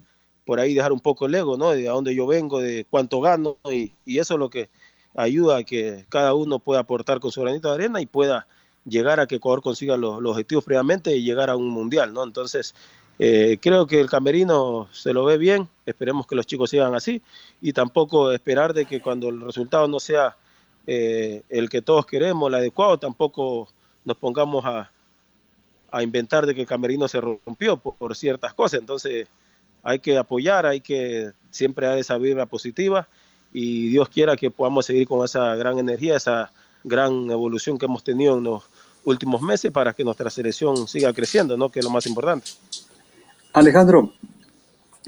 por 0.44 0.60
ahí 0.60 0.74
dejar 0.74 0.92
un 0.92 1.00
poco 1.00 1.26
el 1.26 1.34
ego, 1.34 1.56
¿no? 1.56 1.70
De 1.70 1.84
dónde 1.84 2.14
yo 2.14 2.26
vengo, 2.26 2.60
de 2.60 2.86
cuánto 2.88 3.20
gano, 3.20 3.56
y, 3.70 3.92
y, 4.04 4.18
eso 4.18 4.34
es 4.34 4.40
lo 4.40 4.50
que 4.50 4.70
ayuda 5.14 5.58
a 5.58 5.64
que 5.64 6.06
cada 6.08 6.34
uno 6.34 6.58
pueda 6.58 6.80
aportar 6.80 7.20
con 7.20 7.30
su 7.32 7.40
granito 7.42 7.68
de 7.68 7.74
arena 7.74 8.00
y 8.00 8.06
pueda 8.06 8.46
llegar 8.84 9.20
a 9.20 9.26
que 9.26 9.36
Ecuador 9.36 9.62
consiga 9.62 9.96
los, 9.96 10.22
los 10.22 10.32
objetivos 10.32 10.64
previamente 10.64 11.14
y 11.14 11.22
llegar 11.22 11.50
a 11.50 11.56
un 11.56 11.68
mundial, 11.68 12.14
¿no? 12.14 12.24
Entonces, 12.24 12.74
eh, 13.22 13.58
creo 13.60 13.86
que 13.86 14.00
el 14.00 14.08
camerino 14.08 14.88
se 14.92 15.12
lo 15.12 15.26
ve 15.26 15.36
bien, 15.36 15.68
esperemos 15.84 16.26
que 16.26 16.34
los 16.34 16.46
chicos 16.46 16.70
sigan 16.70 16.94
así 16.94 17.20
y 17.60 17.74
tampoco 17.74 18.32
esperar 18.32 18.72
de 18.72 18.86
que 18.86 19.02
cuando 19.02 19.28
el 19.28 19.42
resultado 19.42 19.86
no 19.88 20.00
sea 20.00 20.38
eh, 20.86 21.42
el 21.50 21.68
que 21.68 21.82
todos 21.82 22.06
queremos, 22.06 22.48
el 22.48 22.54
adecuado, 22.54 22.98
tampoco 22.98 23.68
nos 24.06 24.16
pongamos 24.16 24.64
a, 24.64 24.90
a 25.90 26.02
inventar 26.02 26.46
de 26.46 26.54
que 26.54 26.62
el 26.62 26.66
camerino 26.66 27.08
se 27.08 27.20
rompió 27.20 27.76
por, 27.76 27.94
por, 27.96 28.16
ciertas 28.16 28.54
cosas. 28.54 28.80
Entonces 28.80 29.28
hay 29.82 29.98
que 29.98 30.16
apoyar, 30.16 30.64
hay 30.64 30.80
que 30.80 31.32
siempre 31.50 31.86
dar 31.86 31.98
esa 31.98 32.16
vibra 32.16 32.46
positiva 32.46 33.06
y 33.52 33.88
Dios 33.88 34.08
quiera 34.08 34.34
que 34.34 34.50
podamos 34.50 34.86
seguir 34.86 35.06
con 35.06 35.22
esa 35.26 35.54
gran 35.56 35.78
energía, 35.78 36.16
esa 36.16 36.50
gran 36.84 37.30
evolución 37.30 37.76
que 37.76 37.84
hemos 37.84 38.02
tenido 38.02 38.38
en 38.38 38.44
los 38.44 38.62
últimos 39.04 39.42
meses 39.42 39.70
para 39.70 39.92
que 39.92 40.04
nuestra 40.04 40.30
selección 40.30 40.88
siga 40.88 41.12
creciendo, 41.12 41.58
¿no? 41.58 41.68
que 41.68 41.80
es 41.80 41.84
lo 41.84 41.90
más 41.90 42.06
importante. 42.06 42.50
Alejandro, 43.52 44.12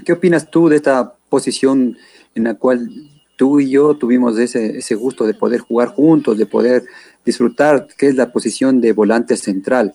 ¿qué 0.04 0.12
opinas 0.12 0.50
tú 0.50 0.68
de 0.68 0.76
esta 0.76 1.14
posición 1.28 1.96
en 2.34 2.44
la 2.44 2.54
cual 2.54 2.90
tú 3.36 3.60
y 3.60 3.70
yo 3.70 3.94
tuvimos 3.94 4.38
ese, 4.38 4.78
ese 4.78 4.94
gusto 4.96 5.26
de 5.26 5.34
poder 5.34 5.60
jugar 5.60 5.88
juntos, 5.88 6.38
de 6.38 6.46
poder 6.46 6.84
disfrutar, 7.24 7.86
que 7.96 8.08
es 8.08 8.16
la 8.16 8.32
posición 8.32 8.80
de 8.80 8.92
volante 8.92 9.36
central? 9.36 9.94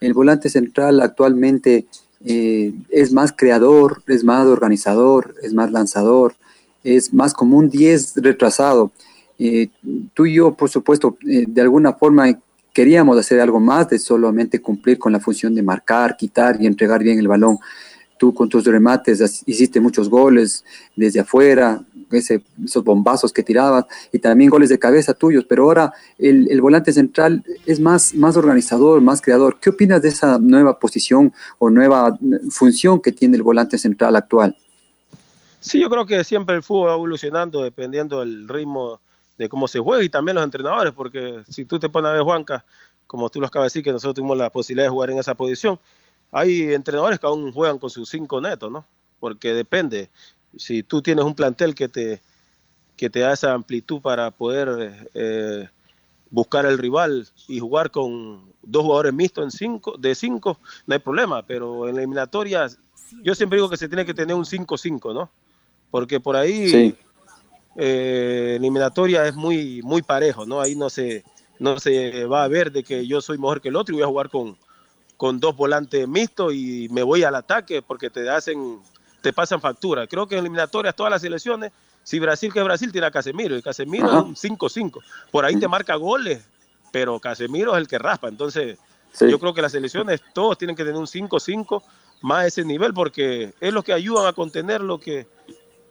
El 0.00 0.14
volante 0.14 0.48
central 0.48 1.00
actualmente 1.00 1.86
eh, 2.24 2.72
es 2.88 3.12
más 3.12 3.32
creador, 3.32 4.02
es 4.06 4.22
más 4.22 4.46
organizador, 4.46 5.34
es 5.42 5.52
más 5.52 5.72
lanzador, 5.72 6.34
es 6.84 7.12
más 7.12 7.34
como 7.34 7.56
un 7.56 7.68
10 7.68 8.14
retrasado. 8.16 8.92
Eh, 9.38 9.68
tú 10.14 10.26
y 10.26 10.34
yo, 10.34 10.54
por 10.54 10.70
supuesto, 10.70 11.16
eh, 11.28 11.46
de 11.48 11.60
alguna 11.60 11.94
forma 11.94 12.38
queríamos 12.72 13.18
hacer 13.18 13.40
algo 13.40 13.60
más 13.60 13.88
de 13.88 13.98
solamente 13.98 14.60
cumplir 14.60 14.98
con 14.98 15.12
la 15.12 15.20
función 15.20 15.54
de 15.54 15.62
marcar, 15.62 16.16
quitar 16.16 16.56
y 16.60 16.66
entregar 16.66 17.02
bien 17.02 17.18
el 17.18 17.28
balón. 17.28 17.58
Tú 18.18 18.32
con 18.32 18.48
tus 18.48 18.64
remates 18.64 19.42
hiciste 19.46 19.80
muchos 19.80 20.08
goles 20.08 20.64
desde 20.94 21.20
afuera, 21.20 21.82
ese, 22.12 22.42
esos 22.64 22.84
bombazos 22.84 23.32
que 23.32 23.42
tirabas 23.42 23.86
y 24.12 24.18
también 24.18 24.50
goles 24.50 24.68
de 24.68 24.78
cabeza 24.78 25.14
tuyos, 25.14 25.44
pero 25.48 25.64
ahora 25.64 25.92
el, 26.18 26.46
el, 26.50 26.60
volante 26.60 26.92
central 26.92 27.42
es 27.66 27.80
más, 27.80 28.14
más 28.14 28.36
organizador, 28.36 29.00
más 29.00 29.20
creador. 29.20 29.58
¿Qué 29.60 29.70
opinas 29.70 30.02
de 30.02 30.10
esa 30.10 30.38
nueva 30.38 30.78
posición 30.78 31.32
o 31.58 31.70
nueva 31.70 32.16
función 32.50 33.00
que 33.00 33.12
tiene 33.12 33.36
el 33.36 33.42
volante 33.42 33.76
central 33.76 34.14
actual? 34.14 34.56
Sí, 35.58 35.80
yo 35.80 35.88
creo 35.88 36.06
que 36.06 36.22
siempre 36.24 36.56
el 36.56 36.62
fútbol 36.62 36.88
va 36.88 36.94
evolucionando 36.94 37.62
dependiendo 37.62 38.20
del 38.20 38.48
ritmo 38.48 39.00
de 39.38 39.48
cómo 39.48 39.68
se 39.68 39.78
juega 39.80 40.02
y 40.02 40.08
también 40.08 40.34
los 40.34 40.44
entrenadores, 40.44 40.92
porque 40.92 41.42
si 41.48 41.64
tú 41.64 41.78
te 41.78 41.88
pones 41.88 42.10
a 42.10 42.12
ver, 42.14 42.22
Juanca, 42.22 42.64
como 43.06 43.30
tú 43.30 43.40
lo 43.40 43.46
acabas 43.46 43.66
de 43.66 43.78
decir, 43.78 43.84
que 43.84 43.92
nosotros 43.92 44.14
tuvimos 44.14 44.36
la 44.36 44.50
posibilidad 44.50 44.86
de 44.86 44.90
jugar 44.90 45.10
en 45.10 45.18
esa 45.18 45.34
posición, 45.34 45.78
hay 46.30 46.72
entrenadores 46.72 47.18
que 47.18 47.26
aún 47.26 47.52
juegan 47.52 47.78
con 47.78 47.90
sus 47.90 48.08
cinco 48.08 48.40
netos, 48.40 48.70
¿no? 48.70 48.86
Porque 49.20 49.52
depende. 49.52 50.10
Si 50.56 50.82
tú 50.82 51.02
tienes 51.02 51.24
un 51.24 51.34
plantel 51.34 51.74
que 51.74 51.88
te, 51.88 52.20
que 52.96 53.10
te 53.10 53.20
da 53.20 53.32
esa 53.32 53.52
amplitud 53.52 54.00
para 54.00 54.30
poder 54.30 55.08
eh, 55.14 55.68
buscar 56.30 56.64
el 56.64 56.78
rival 56.78 57.28
y 57.48 57.58
jugar 57.58 57.90
con 57.90 58.52
dos 58.62 58.82
jugadores 58.82 59.12
mixtos 59.12 59.44
en 59.44 59.50
cinco, 59.50 59.96
de 59.98 60.14
cinco, 60.14 60.58
no 60.86 60.94
hay 60.94 61.00
problema, 61.00 61.42
pero 61.42 61.88
en 61.88 61.96
la 61.96 62.00
eliminatoria 62.00 62.66
yo 63.22 63.34
siempre 63.34 63.56
digo 63.58 63.68
que 63.68 63.76
se 63.76 63.88
tiene 63.88 64.06
que 64.06 64.14
tener 64.14 64.34
un 64.34 64.44
5-5, 64.44 65.12
¿no? 65.12 65.30
porque 65.92 66.18
por 66.18 66.34
ahí. 66.34 66.96
Eh, 67.76 68.54
eliminatoria 68.56 69.26
es 69.26 69.34
muy, 69.34 69.80
muy 69.82 70.02
parejo, 70.02 70.44
¿no? 70.46 70.60
Ahí 70.60 70.74
no 70.74 70.90
se, 70.90 71.24
no 71.58 71.78
se 71.78 72.24
va 72.26 72.44
a 72.44 72.48
ver 72.48 72.72
de 72.72 72.82
que 72.82 73.06
yo 73.06 73.20
soy 73.20 73.38
mejor 73.38 73.60
que 73.60 73.68
el 73.68 73.76
otro 73.76 73.94
y 73.94 73.98
voy 73.98 74.04
a 74.04 74.08
jugar 74.08 74.28
con, 74.28 74.56
con 75.16 75.40
dos 75.40 75.56
volantes 75.56 76.06
mixtos 76.06 76.52
y 76.54 76.88
me 76.90 77.02
voy 77.02 77.24
al 77.24 77.34
ataque 77.34 77.80
porque 77.80 78.10
te 78.10 78.28
hacen, 78.28 78.80
te 79.20 79.32
pasan 79.32 79.60
factura. 79.60 80.06
Creo 80.06 80.26
que 80.26 80.34
en 80.34 80.40
eliminatorias 80.40 80.94
todas 80.94 81.10
las 81.10 81.22
selecciones, 81.22 81.72
si 82.02 82.18
Brasil 82.18 82.52
que 82.52 82.58
es 82.58 82.64
Brasil 82.64 82.90
tiene 82.92 83.06
a 83.06 83.10
Casemiro 83.10 83.56
y 83.56 83.62
Casemiro 83.62 84.08
Ajá. 84.08 84.18
es 84.18 84.24
un 84.24 84.58
5-5. 84.58 84.98
Por 85.30 85.44
ahí 85.44 85.56
te 85.58 85.68
marca 85.68 85.94
goles, 85.94 86.44
pero 86.90 87.18
Casemiro 87.20 87.72
es 87.72 87.78
el 87.78 87.88
que 87.88 87.98
raspa. 87.98 88.28
Entonces, 88.28 88.78
sí. 89.12 89.30
yo 89.30 89.38
creo 89.38 89.54
que 89.54 89.62
las 89.62 89.72
selecciones 89.72 90.20
todos 90.34 90.58
tienen 90.58 90.76
que 90.76 90.84
tener 90.84 90.98
un 90.98 91.06
5-5 91.06 91.82
más 92.22 92.46
ese 92.46 92.64
nivel 92.64 92.94
porque 92.94 93.52
es 93.60 93.72
lo 93.72 93.82
que 93.82 93.92
ayudan 93.92 94.26
a 94.26 94.32
contener 94.32 94.80
lo 94.80 94.98
que 94.98 95.26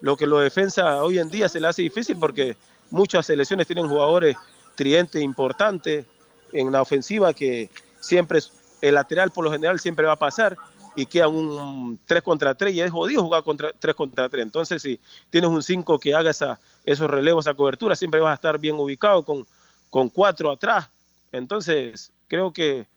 lo 0.01 0.17
que 0.17 0.27
los 0.27 0.43
defensa 0.43 1.03
hoy 1.03 1.19
en 1.19 1.29
día 1.29 1.47
se 1.47 1.59
le 1.59 1.67
hace 1.67 1.83
difícil 1.83 2.17
porque 2.17 2.57
muchas 2.89 3.25
selecciones 3.25 3.67
tienen 3.67 3.87
jugadores 3.87 4.35
trientes 4.75 5.21
importantes 5.21 6.05
en 6.51 6.71
la 6.71 6.81
ofensiva 6.81 7.33
que 7.33 7.69
siempre 7.99 8.39
el 8.81 8.95
lateral 8.95 9.31
por 9.31 9.45
lo 9.45 9.51
general 9.51 9.79
siempre 9.79 10.05
va 10.05 10.13
a 10.13 10.19
pasar 10.19 10.57
y 10.95 11.05
queda 11.05 11.27
un 11.27 11.99
3 12.05 12.21
contra 12.21 12.55
3 12.55 12.73
y 12.73 12.81
es 12.81 12.91
jodido 12.91 13.23
jugar 13.23 13.43
contra 13.43 13.71
3 13.77 13.95
contra 13.95 14.27
3. 14.27 14.43
Entonces, 14.43 14.81
si 14.81 14.99
tienes 15.29 15.49
un 15.49 15.63
5 15.63 15.99
que 15.99 16.13
haga 16.13 16.31
esa, 16.31 16.59
esos 16.83 17.09
relevos, 17.09 17.45
esa 17.45 17.53
cobertura, 17.53 17.95
siempre 17.95 18.19
vas 18.19 18.31
a 18.31 18.35
estar 18.35 18.59
bien 18.59 18.75
ubicado 18.75 19.23
con, 19.23 19.45
con 19.89 20.09
4 20.09 20.51
atrás. 20.51 20.89
Entonces, 21.31 22.11
creo 22.27 22.51
que 22.51 22.87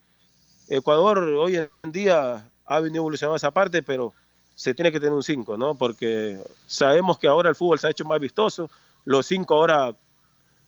Ecuador 0.68 1.18
hoy 1.18 1.56
en 1.56 1.92
día 1.92 2.50
ha 2.64 2.80
venido 2.80 3.02
evolucionando 3.02 3.36
esa 3.36 3.52
parte, 3.52 3.82
pero 3.82 4.12
se 4.54 4.74
tiene 4.74 4.92
que 4.92 5.00
tener 5.00 5.12
un 5.12 5.22
5, 5.22 5.56
¿no? 5.56 5.74
Porque 5.74 6.38
sabemos 6.66 7.18
que 7.18 7.26
ahora 7.26 7.48
el 7.48 7.54
fútbol 7.54 7.78
se 7.78 7.86
ha 7.86 7.90
hecho 7.90 8.04
más 8.04 8.20
vistoso, 8.20 8.70
los 9.04 9.26
5 9.26 9.54
ahora 9.54 9.94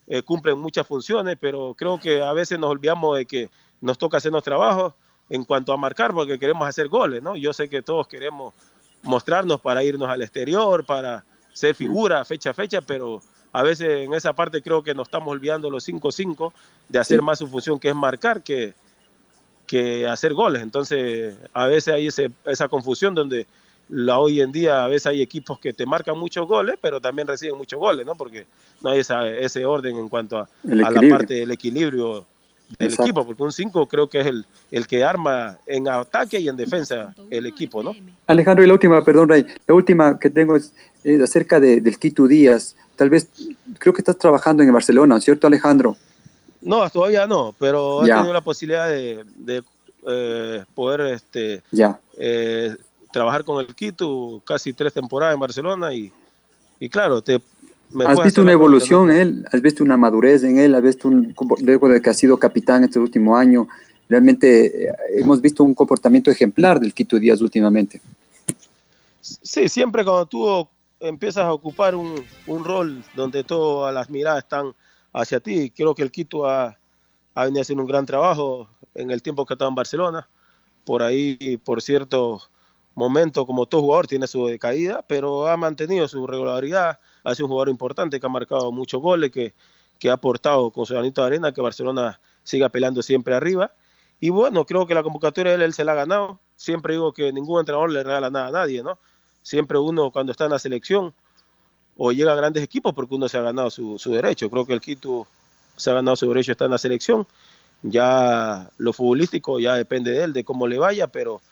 eh, 0.07 0.23
cumplen 0.23 0.59
muchas 0.59 0.87
funciones, 0.87 1.37
pero 1.41 1.75
creo 1.77 1.99
que 1.99 2.23
a 2.23 2.33
veces 2.33 2.59
nos 2.59 2.71
olvidamos 2.71 3.17
de 3.17 3.27
que 3.27 3.51
nos 3.81 3.99
toca 3.99 4.19
hacernos 4.19 4.43
trabajo 4.43 4.95
en 5.29 5.45
cuanto 5.45 5.73
a 5.73 5.77
marcar 5.77 6.13
porque 6.13 6.39
queremos 6.39 6.69
hacer 6.69 6.89
goles, 6.89 7.23
¿no? 7.23 7.37
Yo 7.37 7.53
sé 7.53 7.69
que 7.69 7.83
todos 7.83 8.07
queremos 8.07 8.55
mostrarnos 9.03 9.61
para 9.61 9.83
irnos 9.83 10.09
al 10.09 10.23
exterior, 10.23 10.85
para 10.85 11.25
ser 11.53 11.75
figura 11.75 12.25
fecha 12.25 12.51
a 12.51 12.55
fecha, 12.55 12.81
pero 12.81 13.23
a 13.53 13.63
veces 13.63 14.05
en 14.05 14.15
esa 14.15 14.35
parte 14.35 14.63
creo 14.63 14.83
que 14.83 14.95
nos 14.95 15.09
estamos 15.09 15.33
olvidando 15.33 15.71
los 15.71 15.89
5-5 15.89 16.53
de 16.89 16.99
hacer 16.99 17.23
más 17.23 17.39
su 17.39 17.49
función 17.49 17.79
que 17.79 17.89
es 17.89 17.95
marcar 17.95 18.43
que, 18.43 18.75
que 19.67 20.07
hacer 20.07 20.35
goles. 20.35 20.63
Entonces, 20.63 21.37
a 21.53 21.67
veces 21.67 21.95
hay 21.95 22.09
ese, 22.09 22.31
esa 22.45 22.69
confusión 22.69 23.15
donde 23.15 23.47
la, 23.89 24.19
hoy 24.19 24.41
en 24.41 24.53
día 24.53 24.85
a 24.85 24.89
veces 24.89 25.07
hay 25.07 25.23
equipos 25.23 25.59
que 25.59 25.73
te 25.73 25.87
marcan 25.87 26.19
muchos 26.19 26.47
goles, 26.47 26.77
pero 26.81 27.01
también 27.01 27.29
reciben 27.29 27.57
muchos 27.57 27.79
goles, 27.79 28.05
¿no? 28.05 28.15
Porque 28.15 28.47
no 28.83 28.91
hay 28.91 29.01
esa, 29.01 29.29
ese 29.29 29.65
orden 29.65 29.97
en 29.97 30.09
cuanto 30.09 30.39
a, 30.39 30.43
a 30.43 30.91
la 30.91 31.01
parte 31.09 31.35
del 31.35 31.51
equilibrio 31.51 32.27
del 32.79 32.89
Exacto. 32.89 33.03
equipo, 33.05 33.27
porque 33.27 33.43
un 33.43 33.53
5 33.53 33.87
creo 33.87 34.09
que 34.09 34.21
es 34.21 34.27
el, 34.27 34.45
el 34.73 34.87
que 34.87 35.05
arma 35.05 35.59
en 35.67 35.89
ataque 35.89 36.41
y 36.41 36.49
en 36.49 36.57
defensa 36.57 37.15
el 37.31 37.47
equipo, 37.47 37.83
¿no? 37.83 37.95
Alejandro, 38.27 38.65
y 38.65 38.67
la 38.67 38.73
última, 38.75 39.05
perdón, 39.05 39.29
Ray, 39.29 39.47
la 39.67 39.75
última 39.75 40.19
que 40.19 40.31
tengo 40.31 40.57
es, 40.57 40.73
es 41.05 41.21
acerca 41.21 41.61
de, 41.61 41.81
del 41.81 41.99
Quito 41.99 42.27
Díaz. 42.27 42.75
Tal 42.97 43.09
vez, 43.09 43.29
creo 43.79 43.95
que 43.95 44.01
estás 44.01 44.19
trabajando 44.19 44.63
en 44.63 44.73
Barcelona, 44.73 45.21
¿cierto, 45.21 45.47
Alejandro? 45.47 45.97
No, 46.61 46.89
todavía 46.91 47.27
no, 47.27 47.55
pero 47.59 48.05
he 48.05 48.09
tenido 48.09 48.33
la 48.33 48.41
posibilidad 48.41 48.89
de, 48.89 49.25
de 49.37 49.63
eh, 50.09 50.65
poder 50.75 51.03
este, 51.13 51.63
ya. 51.71 52.01
Eh, 52.19 52.75
trabajar 53.17 53.45
con 53.45 53.65
el 53.65 53.75
Quito 53.75 54.43
casi 54.45 54.75
tres 54.75 54.93
temporadas 54.93 55.33
en 55.33 55.41
Barcelona 55.41 55.95
y, 55.95 56.13
y 56.79 56.87
claro, 56.91 57.23
te, 57.23 57.41
¿Has 58.05 58.23
visto 58.23 58.43
una 58.43 58.53
evolución 58.53 59.11
en 59.11 59.17
él? 59.17 59.47
¿Has 59.51 59.63
visto 59.63 59.83
una 59.83 59.97
madurez 59.97 60.45
en 60.45 60.59
él? 60.59 60.75
¿Has 60.75 60.83
visto 60.83 61.09
un, 61.09 61.35
luego 61.63 61.89
de 61.89 62.03
que 62.03 62.11
ha 62.11 62.15
sido 62.15 62.37
capitán 62.37 62.85
este 62.85 62.99
último 62.99 63.39
año? 63.39 63.69
Realmente 64.07 64.89
eh, 64.89 64.93
hemos 65.17 65.41
visto 65.41 65.65
un 65.65 65.73
comportamiento 65.73 66.31
ejemplar 66.31 66.79
del 66.79 66.93
Quito 66.93 67.19
Díaz 67.19 67.41
últimamente. 67.41 68.03
Sí, 69.23 69.71
siempre 69.71 70.05
cuando 70.05 70.27
tú 70.27 70.69
empiezas 71.01 71.45
a 71.45 71.55
ocupar 71.55 71.95
un, 71.95 72.23
un 72.47 72.65
rol 72.65 73.03
donde 73.15 73.45
todas 73.45 73.95
las 73.95 74.11
miradas 74.11 74.45
están 74.45 74.75
hacia 75.15 75.41
ti, 75.41 75.73
creo 75.75 75.95
que 75.95 76.03
el 76.03 76.11
Quito 76.11 76.47
ha, 76.47 76.77
ha 77.35 77.45
venido 77.45 77.63
haciendo 77.63 77.83
un 77.83 77.89
gran 77.89 78.05
trabajo 78.05 78.69
en 78.95 79.11
el 79.11 79.23
tiempo 79.23 79.47
que 79.47 79.55
ha 79.55 79.57
estado 79.57 79.71
en 79.71 79.75
Barcelona. 79.75 80.29
Por 80.85 81.03
ahí, 81.03 81.59
por 81.65 81.81
cierto, 81.81 82.43
momento, 82.97 83.47
como 83.47 83.67
todo 83.67 83.83
jugador, 83.83 84.09
tiene 84.09 84.27
su 84.27 84.47
decaída, 84.47 85.05
pero 85.07 85.47
ha 85.47 85.57
mantenido 85.57 86.09
su 86.09 86.27
regularidad, 86.27 86.99
ha 87.23 87.35
sido 87.35 87.47
un 87.47 87.51
jugador 87.51 87.69
importante 87.69 88.19
que 88.19 88.27
ha 88.27 88.31
marcado 88.31 88.73
muchos 88.73 89.01
goles, 89.01 89.31
que, 89.31 89.55
que 89.99 90.11
ha 90.11 90.15
aportado 90.15 90.71
con 90.71 90.87
su 90.87 90.95
granito 90.95 91.21
de 91.21 91.27
arena, 91.29 91.53
que 91.53 91.61
Barcelona 91.61 92.21
siga 92.43 92.71
peleando 92.71 93.03
siempre 93.03 93.35
arriba. 93.35 93.73
Y 94.19 94.31
bueno, 94.31 94.65
creo 94.65 94.87
que 94.87 94.95
la 94.95 95.03
convocatoria 95.03 95.53
de 95.53 95.57
él, 95.57 95.63
él 95.63 95.75
se 95.75 95.85
la 95.85 95.93
ha 95.93 95.95
ganado. 95.97 96.41
Siempre 96.57 96.95
digo 96.95 97.13
que 97.13 97.33
ningún 97.33 97.61
entrenador 97.61 97.93
le 97.93 98.03
regala 98.03 98.31
nada 98.31 98.49
a 98.49 98.51
nadie, 98.51 98.83
¿no? 98.83 98.99
Siempre 99.43 99.79
uno 99.79 100.11
cuando 100.11 100.33
está 100.33 100.47
en 100.47 100.53
la 100.53 100.59
selección 100.59 101.15
o 101.99 102.13
llega 102.13 102.33
a 102.33 102.37
grandes 102.37 102.63
equipos 102.63 102.95
porque 102.95 103.15
uno 103.15 103.29
se 103.29 103.37
ha 103.37 103.43
ganado 103.43 103.69
su, 103.69 103.99
su 103.99 104.11
derecho. 104.13 104.49
Creo 104.49 104.65
que 104.65 104.73
el 104.73 104.81
Quito 104.81 105.27
se 105.77 105.91
ha 105.91 105.95
ganado 105.95 106.17
su 106.17 106.27
derecho, 106.29 106.53
está 106.53 106.65
en 106.65 106.71
la 106.71 106.79
selección. 106.79 107.27
Ya 107.83 108.71
lo 108.79 108.95
futbolístico 108.95 109.61
ya 109.61 109.75
depende 109.75 110.13
de 110.13 110.25
él, 110.25 110.33
de 110.33 110.45
cómo 110.45 110.67
le 110.67 110.79
vaya, 110.79 111.09
pero 111.09 111.43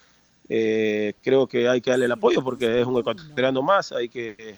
eh, 0.49 1.15
creo 1.23 1.47
que 1.47 1.69
hay 1.69 1.81
que 1.81 1.91
darle 1.91 2.07
el 2.07 2.13
apoyo 2.13 2.43
porque 2.43 2.81
es 2.81 2.87
un 2.87 2.99
ecuatoriano 2.99 3.63
más, 3.63 3.93
hay 3.93 4.09
que, 4.09 4.57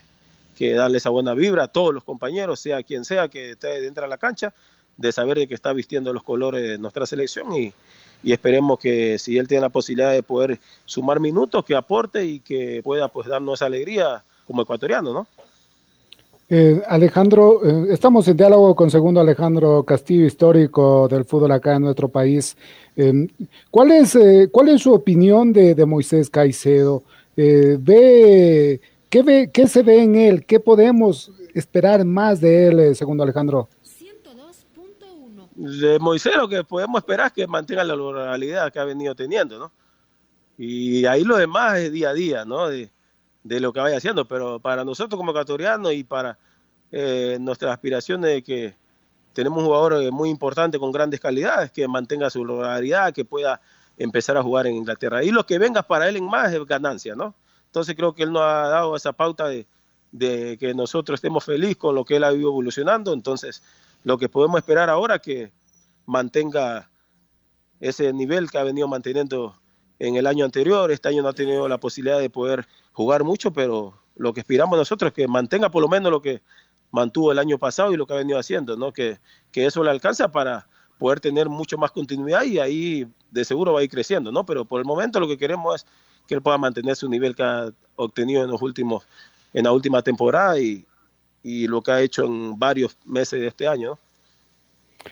que, 0.57 0.73
darle 0.75 0.99
esa 0.99 1.11
buena 1.11 1.35
vibra 1.35 1.65
a 1.65 1.69
todos 1.69 1.95
los 1.95 2.03
compañeros, 2.03 2.61
sea 2.61 2.83
quien 2.83 3.05
sea 3.05 3.29
que 3.29 3.51
esté 3.51 3.81
dentro 3.81 4.03
de 4.03 4.09
la 4.09 4.19
cancha, 4.19 4.53
de 4.97 5.13
saber 5.13 5.39
de 5.39 5.47
que 5.47 5.55
está 5.55 5.73
vistiendo 5.73 6.13
los 6.13 6.23
colores 6.23 6.63
de 6.63 6.79
nuestra 6.79 7.07
selección 7.07 7.55
y, 7.55 7.73
y 8.23 8.33
esperemos 8.33 8.79
que 8.79 9.19
si 9.19 9.39
él 9.39 9.47
tiene 9.47 9.63
la 9.63 9.69
posibilidad 9.69 10.13
de 10.13 10.23
poder 10.23 10.59
sumar 10.85 11.21
minutos, 11.21 11.65
que 11.65 11.77
aporte 11.77 12.25
y 12.25 12.41
que 12.41 12.81
pueda 12.83 13.09
pues 13.09 13.29
darnos 13.29 13.63
alegría 13.63 14.25
como 14.47 14.63
ecuatoriano, 14.63 15.13
¿no? 15.13 15.27
Eh, 16.49 16.81
Alejandro, 16.87 17.61
eh, 17.65 17.93
estamos 17.93 18.29
en 18.29 18.37
diálogo 18.37 18.77
con 18.77 18.89
segundo 18.89 19.21
Alejandro 19.21 19.83
Castillo, 19.83 20.27
histórico 20.27 21.09
del 21.09 21.25
fútbol 21.25 21.51
acá 21.51 21.75
en 21.75 21.83
nuestro 21.83 22.09
país. 22.09 22.57
Eh, 22.95 23.27
¿cuál, 23.71 23.91
es, 23.91 24.17
¿Cuál 24.53 24.69
es 24.69 24.83
su 24.83 24.93
opinión 24.93 25.53
de, 25.53 25.75
de 25.75 25.87
Moisés 25.87 26.31
Caicedo? 26.31 27.03
¿ve, 27.35 28.81
qué, 29.11 29.23
ve, 29.23 29.51
¿Qué 29.53 29.67
se 29.67 29.83
ve 29.83 30.03
en 30.03 30.15
él? 30.15 30.47
¿Qué 30.47 30.61
podemos 30.61 31.33
esperar 31.53 32.05
más 32.05 32.41
de 32.41 32.69
él, 32.69 32.97
segundo 32.97 33.25
Alejandro? 33.25 33.69
De 35.57 35.99
Moisés 35.99 36.37
lo 36.37 36.49
que 36.49 36.63
podemos 36.63 37.01
esperar 37.01 37.27
es 37.29 37.33
que 37.33 37.47
mantenga 37.47 37.83
la 37.83 37.95
oralidad 37.95 38.73
que 38.73 38.79
ha 38.79 38.85
venido 38.85 39.15
teniendo, 39.15 39.59
¿no? 39.59 39.73
Y 40.59 41.05
ahí 41.07 41.25
lo 41.25 41.37
demás 41.37 41.79
es 41.79 41.93
día 41.93 42.11
a 42.11 42.15
día, 42.15 42.45
¿no? 42.45 42.69
De 43.47 43.61
lo 43.61 43.73
que 43.73 43.81
vaya 43.81 43.97
haciendo, 43.97 44.27
pero 44.27 44.59
para 44.59 44.85
nosotros 44.85 45.17
como 45.17 45.31
ecuatorianos 45.31 45.93
y 45.93 46.03
para 46.03 46.37
eh, 46.91 47.39
nuestras 47.41 47.73
aspiraciones 47.73 48.31
de 48.31 48.43
que 48.43 48.75
tenemos 49.33 49.59
un 49.59 49.67
jugador 49.67 50.03
eh, 50.03 50.11
muy 50.11 50.31
importante 50.31 50.79
con 50.79 50.91
grandes 50.91 51.21
calidades, 51.21 51.71
que 51.71 51.87
mantenga 51.87 52.29
su 52.29 52.45
regularidad, 52.45 53.13
que 53.13 53.25
pueda 53.25 53.61
empezar 53.97 54.37
a 54.37 54.43
jugar 54.43 54.67
en 54.67 54.75
Inglaterra. 54.75 55.23
Y 55.23 55.31
lo 55.31 55.47
que 55.47 55.59
venga 55.59 55.83
para 55.83 56.09
él 56.09 56.17
en 56.17 56.25
más 56.25 56.53
es 56.53 56.65
ganancia, 56.67 57.15
¿no? 57.15 57.35
Entonces 57.67 57.95
creo 57.95 58.15
que 58.15 58.25
él 58.25 58.33
nos 58.33 58.43
ha 58.43 58.69
dado 58.69 58.97
esa 58.97 59.13
pauta 59.13 59.49
de, 59.49 59.67
que 60.59 60.73
nosotros 60.75 61.19
estemos 61.19 61.45
felices 61.45 61.77
con 61.77 61.95
lo 61.95 62.05
que 62.05 62.17
él 62.17 62.25
ha 62.25 62.33
ido 62.33 62.49
evolucionando. 62.49 63.13
Entonces, 63.13 63.63
lo 64.03 64.19
que 64.19 64.29
podemos 64.29 64.59
esperar 64.59 64.91
ahora 64.91 65.17
es 65.17 65.23
que 65.23 65.53
mantenga 66.07 66.91
ese 67.79 68.13
nivel 68.13 68.51
que 68.51 68.59
ha 68.59 68.65
venido 68.65 68.89
manteniendo 68.89 69.55
en 69.99 70.17
el 70.17 70.27
año 70.27 70.45
anterior. 70.45 70.91
Este 70.91 71.09
año 71.09 71.23
no 71.23 71.29
ha 71.29 71.33
tenido 71.33 71.69
la 71.69 71.79
posibilidad 71.79 72.19
de 72.19 72.31
poder 72.31 72.67
jugar 72.93 73.25
mucho, 73.25 73.53
pero 73.53 73.95
lo 74.17 74.33
que 74.33 74.41
aspiramos 74.41 74.79
nosotros 74.79 75.11
es 75.11 75.15
que 75.15 75.29
mantenga 75.29 75.71
por 75.71 75.83
lo 75.83 75.89
menos 75.89 76.11
lo 76.11 76.23
que 76.23 76.43
mantuvo 76.91 77.33
el 77.33 77.39
año 77.39 77.59
pasado 77.59 77.93
y 77.93 77.97
lo 77.97 78.07
que 78.07 78.15
ha 78.15 78.17
venido 78.17 78.39
haciendo, 78.39 78.77
¿no? 78.77 78.93
Que, 78.93 79.19
que 79.53 79.67
eso 79.67 79.83
le 79.83 79.91
alcanza 79.91 80.31
para 80.31 80.67
poder 80.99 81.21
tener 81.21 81.49
mucho 81.49 81.77
más 81.77 81.91
continuidad 81.91 82.45
y 82.45 82.59
ahí 82.59 83.07
de 83.31 83.45
seguro 83.45 83.73
va 83.73 83.81
a 83.81 83.83
ir 83.83 83.91
creciendo, 83.91 84.33
¿no? 84.33 84.47
Pero 84.47 84.65
por 84.65 84.81
el 84.81 84.87
momento 84.87 85.21
lo 85.21 85.29
que 85.29 85.37
queremos 85.37 85.77
es 85.77 85.87
que 86.27 86.35
él 86.35 86.43
pueda 86.43 86.59
mantener 86.59 86.97
su 86.97 87.09
nivel 87.09 87.35
que 87.35 87.43
ha 87.43 87.71
obtenido 87.97 88.43
en 88.43 88.51
los 88.51 88.63
últimos, 88.63 89.07
en 89.53 89.65
la 89.65 89.73
última 89.73 90.03
temporada 90.03 90.59
y, 90.59 90.87
y 91.43 91.67
lo 91.67 91.83
que 91.83 91.91
ha 91.93 92.01
hecho 92.01 92.25
en 92.25 92.59
varios 92.59 92.97
meses 93.05 93.41
de 93.41 93.49
este 93.49 93.69
año, 93.69 93.91
¿no? 93.91 94.06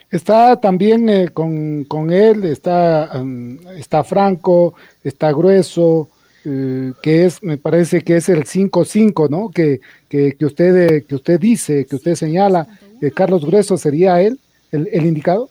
Está 0.09 0.59
también 0.59 1.09
eh, 1.09 1.29
con, 1.29 1.83
con, 1.85 2.11
él, 2.11 2.43
está, 2.45 3.11
um, 3.15 3.57
está 3.69 4.03
Franco, 4.03 4.75
está 5.03 5.31
Grueso, 5.31 6.09
eh, 6.45 6.93
que 7.01 7.25
es, 7.25 7.41
me 7.41 7.57
parece 7.57 8.03
que 8.03 8.17
es 8.17 8.29
el 8.29 8.45
5-5, 8.45 9.29
¿no? 9.29 9.49
Que, 9.49 9.81
que, 10.07 10.35
que, 10.37 10.45
usted, 10.45 10.75
eh, 10.75 11.05
que 11.07 11.15
usted 11.15 11.39
dice, 11.39 11.85
que 11.85 11.95
usted 11.95 12.15
señala, 12.15 12.67
que 12.99 13.11
Carlos 13.11 13.45
Grueso 13.45 13.77
sería 13.77 14.21
él, 14.21 14.39
el, 14.71 14.87
el, 14.91 15.05
indicado. 15.05 15.49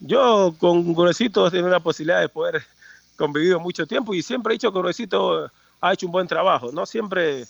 Yo 0.00 0.54
con 0.58 0.94
Gruesito 0.94 1.46
he 1.46 1.50
tenido 1.50 1.68
la 1.68 1.80
posibilidad 1.80 2.20
de 2.20 2.28
poder 2.28 2.62
convivir 3.16 3.58
mucho 3.58 3.86
tiempo 3.86 4.14
y 4.14 4.22
siempre 4.22 4.52
he 4.52 4.54
dicho 4.54 4.72
que 4.72 4.78
Gruesito 4.78 5.50
ha 5.80 5.92
hecho 5.92 6.06
un 6.06 6.12
buen 6.12 6.28
trabajo, 6.28 6.70
¿no? 6.72 6.86
Siempre, 6.86 7.44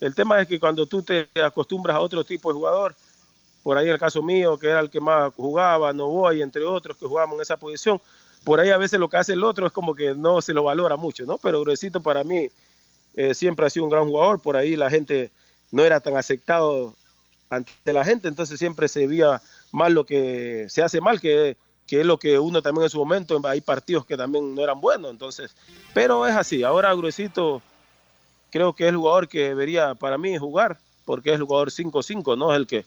el 0.00 0.14
tema 0.14 0.40
es 0.40 0.48
que 0.48 0.58
cuando 0.58 0.86
tú 0.86 1.02
te 1.02 1.28
acostumbras 1.42 1.96
a 1.96 2.00
otro 2.00 2.24
tipo 2.24 2.48
de 2.48 2.54
jugador, 2.54 2.94
por 3.64 3.78
ahí 3.78 3.88
el 3.88 3.98
caso 3.98 4.22
mío, 4.22 4.58
que 4.58 4.68
era 4.68 4.78
el 4.78 4.90
que 4.90 5.00
más 5.00 5.32
jugaba, 5.34 5.92
Novoa 5.92 6.34
y 6.34 6.42
entre 6.42 6.62
otros 6.64 6.98
que 6.98 7.06
jugábamos 7.06 7.36
en 7.36 7.42
esa 7.42 7.56
posición, 7.56 8.00
por 8.44 8.60
ahí 8.60 8.68
a 8.68 8.76
veces 8.76 9.00
lo 9.00 9.08
que 9.08 9.16
hace 9.16 9.32
el 9.32 9.42
otro 9.42 9.66
es 9.66 9.72
como 9.72 9.94
que 9.94 10.14
no 10.14 10.42
se 10.42 10.52
lo 10.52 10.64
valora 10.64 10.96
mucho, 10.96 11.24
¿no? 11.24 11.38
Pero 11.38 11.62
Gruesito 11.62 12.02
para 12.02 12.22
mí 12.24 12.48
eh, 13.14 13.34
siempre 13.34 13.64
ha 13.64 13.70
sido 13.70 13.86
un 13.86 13.90
gran 13.90 14.06
jugador, 14.06 14.38
por 14.40 14.56
ahí 14.56 14.76
la 14.76 14.90
gente 14.90 15.30
no 15.72 15.82
era 15.82 15.98
tan 15.98 16.14
aceptado 16.14 16.94
ante 17.48 17.92
la 17.94 18.04
gente, 18.04 18.28
entonces 18.28 18.58
siempre 18.58 18.86
se 18.86 19.06
veía 19.06 19.40
mal 19.72 19.94
lo 19.94 20.04
que 20.04 20.66
se 20.68 20.82
hace 20.82 21.00
mal, 21.00 21.18
que, 21.18 21.56
que 21.86 22.00
es 22.00 22.06
lo 22.06 22.18
que 22.18 22.38
uno 22.38 22.60
también 22.60 22.84
en 22.84 22.90
su 22.90 22.98
momento, 22.98 23.40
hay 23.44 23.62
partidos 23.62 24.04
que 24.04 24.18
también 24.18 24.54
no 24.54 24.62
eran 24.62 24.78
buenos, 24.78 25.10
entonces, 25.10 25.56
pero 25.94 26.26
es 26.26 26.36
así, 26.36 26.62
ahora 26.64 26.92
Gruesito 26.92 27.62
creo 28.50 28.74
que 28.74 28.84
es 28.84 28.90
el 28.90 28.96
jugador 28.98 29.26
que 29.26 29.48
debería 29.48 29.94
para 29.94 30.18
mí 30.18 30.36
jugar, 30.36 30.78
porque 31.06 31.30
es 31.30 31.36
el 31.36 31.44
jugador 31.44 31.70
5-5, 31.70 32.36
no 32.36 32.52
es 32.52 32.58
el 32.58 32.66
que 32.66 32.84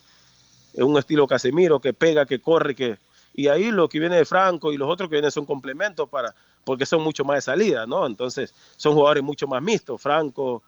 es 0.74 0.84
un 0.84 0.98
estilo 0.98 1.28
Casemiro 1.28 1.80
que 1.80 1.94
pega, 1.94 2.26
que 2.26 2.40
corre, 2.40 2.76
que 2.76 2.98
y 3.34 3.50
ahí 3.50 3.72
lo 3.72 3.88
que 3.88 4.00
viene 4.00 4.16
de 4.16 4.26
Franco 4.26 4.74
y 4.74 4.78
los 4.78 4.90
otros 4.90 5.10
que 5.10 5.16
vienen 5.16 5.32
son 5.32 5.46
complementos 5.46 6.10
para 6.10 6.34
porque 6.64 6.86
son 6.86 7.02
mucho 7.04 7.24
más 7.24 7.38
de 7.38 7.42
salida, 7.42 7.86
¿no? 7.86 8.06
Entonces 8.06 8.54
son 8.76 8.94
jugadores 8.94 9.24
mucho 9.24 9.48
más 9.48 9.62
mixtos, 9.62 10.02
Franco, 10.02 10.64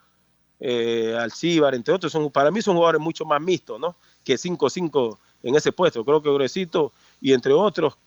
eh, 0.59 1.17
entre 1.73 1.93
otros, 1.93 2.11
son, 2.11 2.29
para 2.29 2.51
mí 2.51 2.61
son 2.61 2.75
jugadores 2.75 3.01
mucho 3.01 3.25
más 3.25 3.41
mixtos, 3.41 3.79
¿no? 3.79 3.95
Que 4.23 4.35
5-5 4.35 5.17
en 5.43 5.55
ese 5.55 5.71
puesto. 5.71 6.05
Creo 6.05 6.21
que 6.21 6.29
Gruesito 6.31 6.93
y 7.19 7.33
entre 7.33 7.53
otros, 7.53 7.97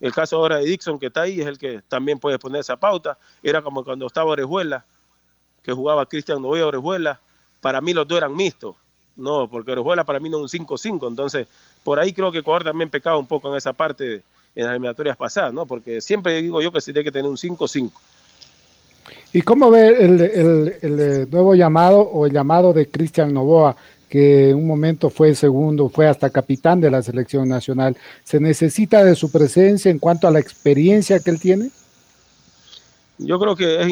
el 0.00 0.12
caso 0.12 0.36
ahora 0.36 0.56
de 0.56 0.64
Dixon 0.64 0.98
que 0.98 1.06
está 1.06 1.22
ahí 1.22 1.40
es 1.40 1.46
el 1.46 1.58
que 1.58 1.82
también 1.82 2.18
puede 2.18 2.38
poner 2.38 2.60
esa 2.60 2.76
pauta. 2.76 3.18
Era 3.42 3.62
como 3.62 3.84
cuando 3.84 4.06
estaba 4.06 4.30
Orejuela, 4.30 4.84
que 5.62 5.72
jugaba 5.72 6.06
Cristian 6.06 6.40
Novoa 6.40 6.66
Orejuela. 6.66 7.20
Para 7.60 7.80
mí 7.80 7.92
los 7.92 8.08
dos 8.08 8.18
eran 8.18 8.34
mixtos 8.34 8.76
no, 9.16 9.48
porque 9.48 9.72
Orejuela 9.72 10.04
para 10.04 10.20
mí 10.20 10.28
no 10.28 10.44
es 10.44 10.54
un 10.54 10.66
5-5, 10.66 11.08
entonces 11.08 11.46
por 11.82 11.98
ahí 11.98 12.12
creo 12.12 12.30
que 12.30 12.38
Ecuador 12.38 12.64
también 12.64 12.90
pecaba 12.90 13.18
un 13.18 13.26
poco 13.26 13.50
en 13.50 13.56
esa 13.56 13.72
parte 13.72 14.22
en 14.54 14.64
las 14.64 14.72
eliminatorias 14.72 15.16
pasadas, 15.16 15.52
¿no? 15.52 15.66
Porque 15.66 16.00
siempre 16.00 16.40
digo 16.40 16.60
yo 16.62 16.72
que 16.72 16.80
se 16.80 16.92
tiene 16.92 17.04
que 17.04 17.12
tener 17.12 17.30
un 17.30 17.36
5-5. 17.36 17.90
¿Y 19.32 19.42
cómo 19.42 19.70
ve 19.70 19.88
el, 19.88 20.20
el, 20.20 20.74
el, 20.82 21.30
nuevo 21.30 21.54
llamado 21.54 22.00
o 22.00 22.26
el 22.26 22.32
llamado 22.32 22.72
de 22.72 22.88
Cristian 22.88 23.32
Novoa, 23.34 23.76
que 24.08 24.50
en 24.50 24.56
un 24.56 24.66
momento 24.66 25.10
fue 25.10 25.34
segundo, 25.34 25.88
fue 25.88 26.08
hasta 26.08 26.30
capitán 26.30 26.80
de 26.80 26.90
la 26.90 27.02
selección 27.02 27.48
nacional? 27.48 27.96
¿Se 28.24 28.40
necesita 28.40 29.04
de 29.04 29.14
su 29.14 29.30
presencia 29.30 29.90
en 29.90 29.98
cuanto 29.98 30.26
a 30.26 30.30
la 30.30 30.40
experiencia 30.40 31.20
que 31.20 31.30
él 31.30 31.40
tiene? 31.40 31.70
Yo 33.18 33.38
creo 33.38 33.56
que 33.56 33.82
es 33.82 33.88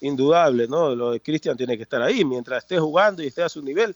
indudable, 0.00 0.66
¿no? 0.66 0.94
Lo 0.94 1.12
de 1.12 1.20
Cristian 1.20 1.56
tiene 1.56 1.76
que 1.76 1.82
estar 1.84 2.02
ahí, 2.02 2.24
mientras 2.24 2.62
esté 2.64 2.78
jugando 2.78 3.22
y 3.22 3.26
esté 3.26 3.42
a 3.42 3.48
su 3.48 3.62
nivel, 3.62 3.94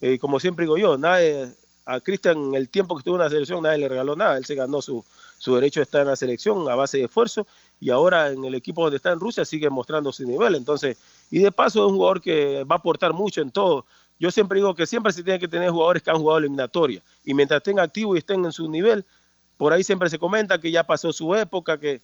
eh, 0.00 0.18
como 0.18 0.40
siempre 0.40 0.64
digo 0.64 0.76
yo, 0.76 0.98
nadie, 0.98 1.48
a 1.86 2.00
Cristian 2.00 2.54
el 2.54 2.68
tiempo 2.68 2.94
que 2.94 3.00
estuvo 3.00 3.14
en 3.14 3.22
la 3.22 3.30
selección 3.30 3.62
nadie 3.62 3.78
le 3.78 3.88
regaló 3.88 4.16
nada, 4.16 4.36
él 4.36 4.44
se 4.44 4.54
ganó 4.54 4.82
su, 4.82 5.04
su 5.38 5.54
derecho 5.54 5.80
a 5.80 5.84
estar 5.84 6.02
en 6.02 6.08
la 6.08 6.16
selección 6.16 6.68
a 6.68 6.74
base 6.74 6.98
de 6.98 7.04
esfuerzo. 7.04 7.46
Y 7.78 7.90
ahora 7.90 8.30
en 8.30 8.44
el 8.44 8.54
equipo 8.54 8.82
donde 8.82 8.96
está 8.96 9.12
en 9.12 9.20
Rusia 9.20 9.44
sigue 9.44 9.70
mostrando 9.70 10.12
su 10.12 10.24
nivel, 10.24 10.54
entonces, 10.54 10.98
y 11.30 11.38
de 11.40 11.52
paso 11.52 11.84
es 11.84 11.90
un 11.90 11.96
jugador 11.96 12.20
que 12.20 12.64
va 12.64 12.76
a 12.76 12.78
aportar 12.78 13.12
mucho 13.12 13.40
en 13.40 13.50
todo. 13.50 13.86
Yo 14.18 14.30
siempre 14.30 14.58
digo 14.58 14.74
que 14.74 14.86
siempre 14.86 15.12
se 15.12 15.22
tiene 15.22 15.38
que 15.38 15.46
tener 15.46 15.70
jugadores 15.70 16.02
que 16.02 16.10
han 16.10 16.18
jugado 16.18 16.38
eliminatoria. 16.38 17.02
Y 17.22 17.34
mientras 17.34 17.58
estén 17.58 17.78
activos 17.78 18.16
y 18.16 18.18
estén 18.18 18.44
en 18.46 18.52
su 18.52 18.68
nivel, 18.68 19.04
por 19.58 19.72
ahí 19.72 19.84
siempre 19.84 20.08
se 20.08 20.18
comenta 20.18 20.58
que 20.58 20.70
ya 20.70 20.84
pasó 20.84 21.12
su 21.12 21.34
época, 21.34 21.78
que, 21.78 22.00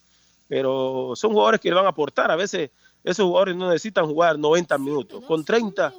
pero 0.46 1.14
son 1.16 1.32
jugadores 1.32 1.58
que 1.58 1.70
le 1.70 1.74
van 1.74 1.86
a 1.86 1.88
aportar. 1.88 2.30
A 2.30 2.36
veces 2.36 2.70
esos 3.02 3.24
jugadores 3.24 3.56
no 3.56 3.68
necesitan 3.68 4.06
jugar 4.06 4.38
90 4.38 4.76
minutos, 4.76 5.24
con 5.24 5.42
30, 5.42 5.94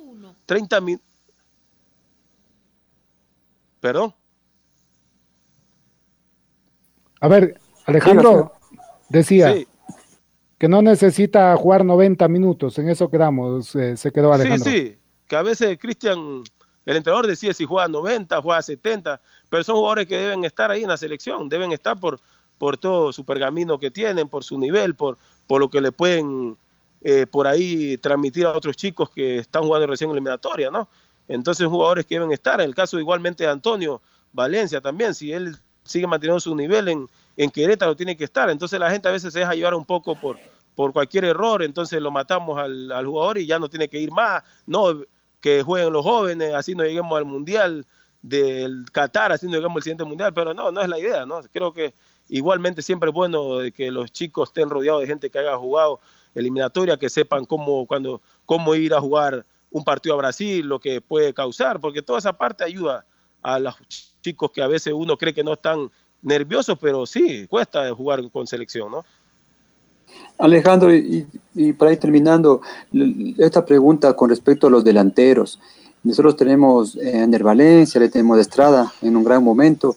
30 0.46 0.82
minutos 0.82 1.13
Perdón. 3.84 4.16
A 7.20 7.28
ver, 7.28 7.60
Alejandro 7.86 8.54
decía 9.10 9.54
que 10.58 10.70
no 10.70 10.82
necesita 10.82 11.54
jugar 11.58 11.84
90 11.84 12.30
minutos, 12.30 12.80
en 12.80 12.88
eso 12.88 13.12
quedamos, 13.12 13.76
eh, 13.76 13.98
se 13.98 14.10
quedó 14.14 14.32
Alejandro. 14.32 14.72
Sí, 14.72 14.88
sí, 14.88 14.98
que 15.28 15.36
a 15.36 15.42
veces 15.42 15.78
Cristian, 15.78 16.44
el 16.86 16.96
entrenador 16.96 17.28
decide 17.28 17.54
si 17.54 17.66
juega 17.66 17.90
90, 17.90 18.42
juega 18.42 18.62
70, 18.62 19.20
pero 19.50 19.66
son 19.66 19.76
jugadores 19.76 20.08
que 20.08 20.16
deben 20.16 20.46
estar 20.46 20.72
ahí 20.72 20.84
en 20.84 20.90
la 20.90 20.96
selección, 20.96 21.50
deben 21.50 21.74
estar 21.74 22.00
por, 22.00 22.22
por 22.58 22.78
todo 22.78 23.12
su 23.12 23.26
pergamino 23.26 23.78
que 23.80 23.92
tienen, 23.92 24.30
por 24.30 24.46
su 24.46 24.58
nivel, 24.58 24.96
por, 24.96 25.18
por 25.46 25.60
lo 25.60 25.70
que 25.70 25.82
le 25.82 25.92
pueden 25.92 26.56
eh, 27.02 27.28
por 27.30 27.48
ahí 27.48 27.98
transmitir 27.98 28.46
a 28.46 28.54
otros 28.54 28.78
chicos 28.78 29.10
que 29.10 29.40
están 29.40 29.64
jugando 29.64 29.88
recién 29.88 30.10
eliminatoria, 30.10 30.72
¿no? 30.72 30.88
Entonces, 31.28 31.68
jugadores 31.68 32.06
que 32.06 32.16
deben 32.16 32.32
estar. 32.32 32.60
En 32.60 32.68
el 32.68 32.76
caso 32.76 33.00
igualmente 33.00 33.44
de 33.44 33.50
Antonio 33.50 34.02
Valencia 34.32 34.82
también, 34.82 35.14
si 35.14 35.32
él 35.32 35.56
sigue 35.84 36.08
manteniendo 36.08 36.40
su 36.40 36.56
nivel 36.56 36.88
en, 36.88 37.08
en 37.38 37.50
Querétaro, 37.50 37.96
tiene 37.96 38.18
que 38.18 38.24
estar. 38.24 38.50
Entonces, 38.50 38.80
la 38.80 38.90
gente 38.90 39.08
a 39.08 39.12
veces 39.12 39.34
se 39.34 39.40
deja 39.40 39.54
llevar 39.54 39.74
un 39.74 39.86
poco 39.86 40.20
por, 40.20 40.38
por 40.76 40.94
cualquier 40.94 41.26
error, 41.26 41.64
entonces 41.64 42.02
lo 42.02 42.12
matamos 42.12 42.60
al, 42.60 42.92
al 42.92 43.06
jugador 43.06 43.38
y 43.38 43.46
ya 43.46 43.60
no 43.60 43.70
tiene 43.70 43.88
que 43.88 44.00
ir 44.00 44.12
más. 44.12 44.44
No, 44.66 45.04
que 45.44 45.62
jueguen 45.62 45.92
los 45.92 46.04
jóvenes, 46.04 46.54
así 46.54 46.74
no 46.74 46.84
lleguemos 46.84 47.18
al 47.18 47.26
Mundial 47.26 47.86
del 48.22 48.86
Qatar, 48.92 49.34
así 49.34 49.46
no 49.46 49.54
lleguemos 49.54 49.76
al 49.76 49.84
siguiente 49.84 50.06
Mundial, 50.06 50.34
pero 50.34 50.54
no, 50.54 50.72
no 50.72 50.82
es 50.82 50.88
la 50.88 50.98
idea, 50.98 51.26
¿no? 51.26 51.42
Creo 51.52 51.74
que 51.74 51.94
igualmente 52.30 52.82
siempre 52.82 53.10
es 53.10 53.14
bueno 53.14 53.58
que 53.76 53.92
los 53.92 54.12
chicos 54.14 54.50
estén 54.50 54.70
rodeados 54.70 55.02
de 55.02 55.08
gente 55.08 55.30
que 55.30 55.40
haya 55.40 55.58
jugado 55.58 56.00
eliminatoria, 56.34 56.96
que 56.96 57.10
sepan 57.10 57.44
cómo, 57.44 57.86
cuando, 57.86 58.22
cómo 58.46 58.74
ir 58.76 58.94
a 58.94 59.02
jugar 59.02 59.46
un 59.74 59.84
partido 59.84 60.16
a 60.16 60.20
Brasil, 60.20 60.66
lo 60.66 60.80
que 60.80 61.02
puede 61.02 61.34
causar, 61.34 61.82
porque 61.82 62.02
toda 62.02 62.20
esa 62.20 62.34
parte 62.34 62.64
ayuda 62.64 63.06
a 63.42 63.60
los 63.60 63.76
chicos 64.22 64.52
que 64.52 64.62
a 64.62 64.68
veces 64.68 64.94
uno 64.96 65.18
cree 65.18 65.34
que 65.34 65.44
no 65.44 65.54
están 65.54 65.92
nerviosos, 66.22 66.78
pero 66.80 67.06
sí, 67.06 67.48
cuesta 67.48 67.94
jugar 67.94 68.22
con 68.32 68.48
selección, 68.48 68.92
¿no? 68.92 69.04
Alejandro, 70.38 70.94
y, 70.94 71.26
para 71.74 71.92
ir 71.92 72.00
terminando, 72.00 72.62
esta 73.38 73.66
pregunta 73.66 74.16
con 74.16 74.30
respecto 74.30 74.68
a 74.68 74.70
los 74.70 74.84
delanteros. 74.84 75.60
Nosotros 76.04 76.38
tenemos 76.38 76.96
a 76.98 77.24
Ender 77.24 77.44
Valencia, 77.44 78.00
le 78.00 78.10
tenemos 78.10 78.38
a 78.38 78.42
Estrada 78.42 78.94
en 79.02 79.18
un 79.18 79.24
gran 79.24 79.44
momento. 79.44 79.96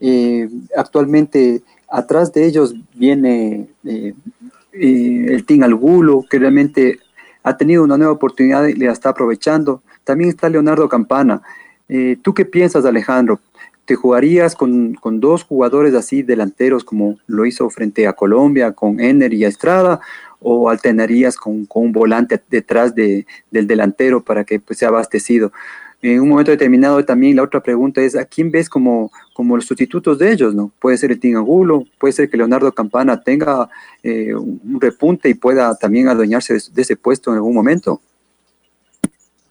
Eh, 0.00 0.48
actualmente, 0.76 1.62
atrás 1.88 2.32
de 2.32 2.46
ellos 2.46 2.74
viene 2.94 3.68
eh, 3.84 4.14
eh, 4.72 5.26
el 5.28 5.44
Team 5.46 5.64
Algulo, 5.64 6.24
que 6.30 6.38
realmente 6.38 7.00
ha 7.50 7.56
tenido 7.56 7.84
una 7.84 7.98
nueva 7.98 8.12
oportunidad 8.12 8.66
y 8.66 8.74
la 8.74 8.92
está 8.92 9.10
aprovechando. 9.10 9.82
También 10.04 10.30
está 10.30 10.48
Leonardo 10.48 10.88
Campana. 10.88 11.42
¿Tú 12.22 12.34
qué 12.34 12.44
piensas, 12.44 12.84
Alejandro? 12.84 13.40
¿Te 13.84 13.96
jugarías 13.96 14.54
con, 14.54 14.96
dos 15.20 15.42
jugadores 15.42 15.94
así 15.94 16.22
delanteros 16.22 16.84
como 16.84 17.18
lo 17.26 17.44
hizo 17.44 17.68
frente 17.70 18.06
a 18.06 18.12
Colombia 18.12 18.72
con 18.72 19.00
Ener 19.00 19.34
y 19.34 19.44
Estrada? 19.44 20.00
¿O 20.38 20.70
alternarías 20.70 21.36
con, 21.36 21.66
un 21.68 21.92
volante 21.92 22.40
detrás 22.48 22.94
de, 22.94 23.26
del 23.50 23.66
delantero 23.66 24.22
para 24.22 24.44
que 24.44 24.60
pues, 24.60 24.78
sea 24.78 24.88
abastecido? 24.88 25.52
En 26.02 26.20
un 26.20 26.30
momento 26.30 26.50
determinado 26.50 27.04
también 27.04 27.36
la 27.36 27.42
otra 27.42 27.62
pregunta 27.62 28.00
es, 28.00 28.16
¿a 28.16 28.24
quién 28.24 28.50
ves 28.50 28.70
como, 28.70 29.12
como 29.34 29.56
los 29.56 29.66
sustitutos 29.66 30.18
de 30.18 30.32
ellos? 30.32 30.54
no 30.54 30.72
Puede 30.80 30.96
ser 30.96 31.12
el 31.12 31.20
Tingagulo, 31.20 31.84
puede 31.98 32.12
ser 32.12 32.30
que 32.30 32.38
Leonardo 32.38 32.72
Campana 32.72 33.20
tenga 33.22 33.68
eh, 34.02 34.34
un 34.34 34.80
repunte 34.80 35.28
y 35.28 35.34
pueda 35.34 35.76
también 35.76 36.08
adueñarse 36.08 36.54
de, 36.54 36.82
ese 36.82 36.96
puesto 36.96 37.30
en 37.30 37.36
algún 37.36 37.54
momento. 37.54 38.00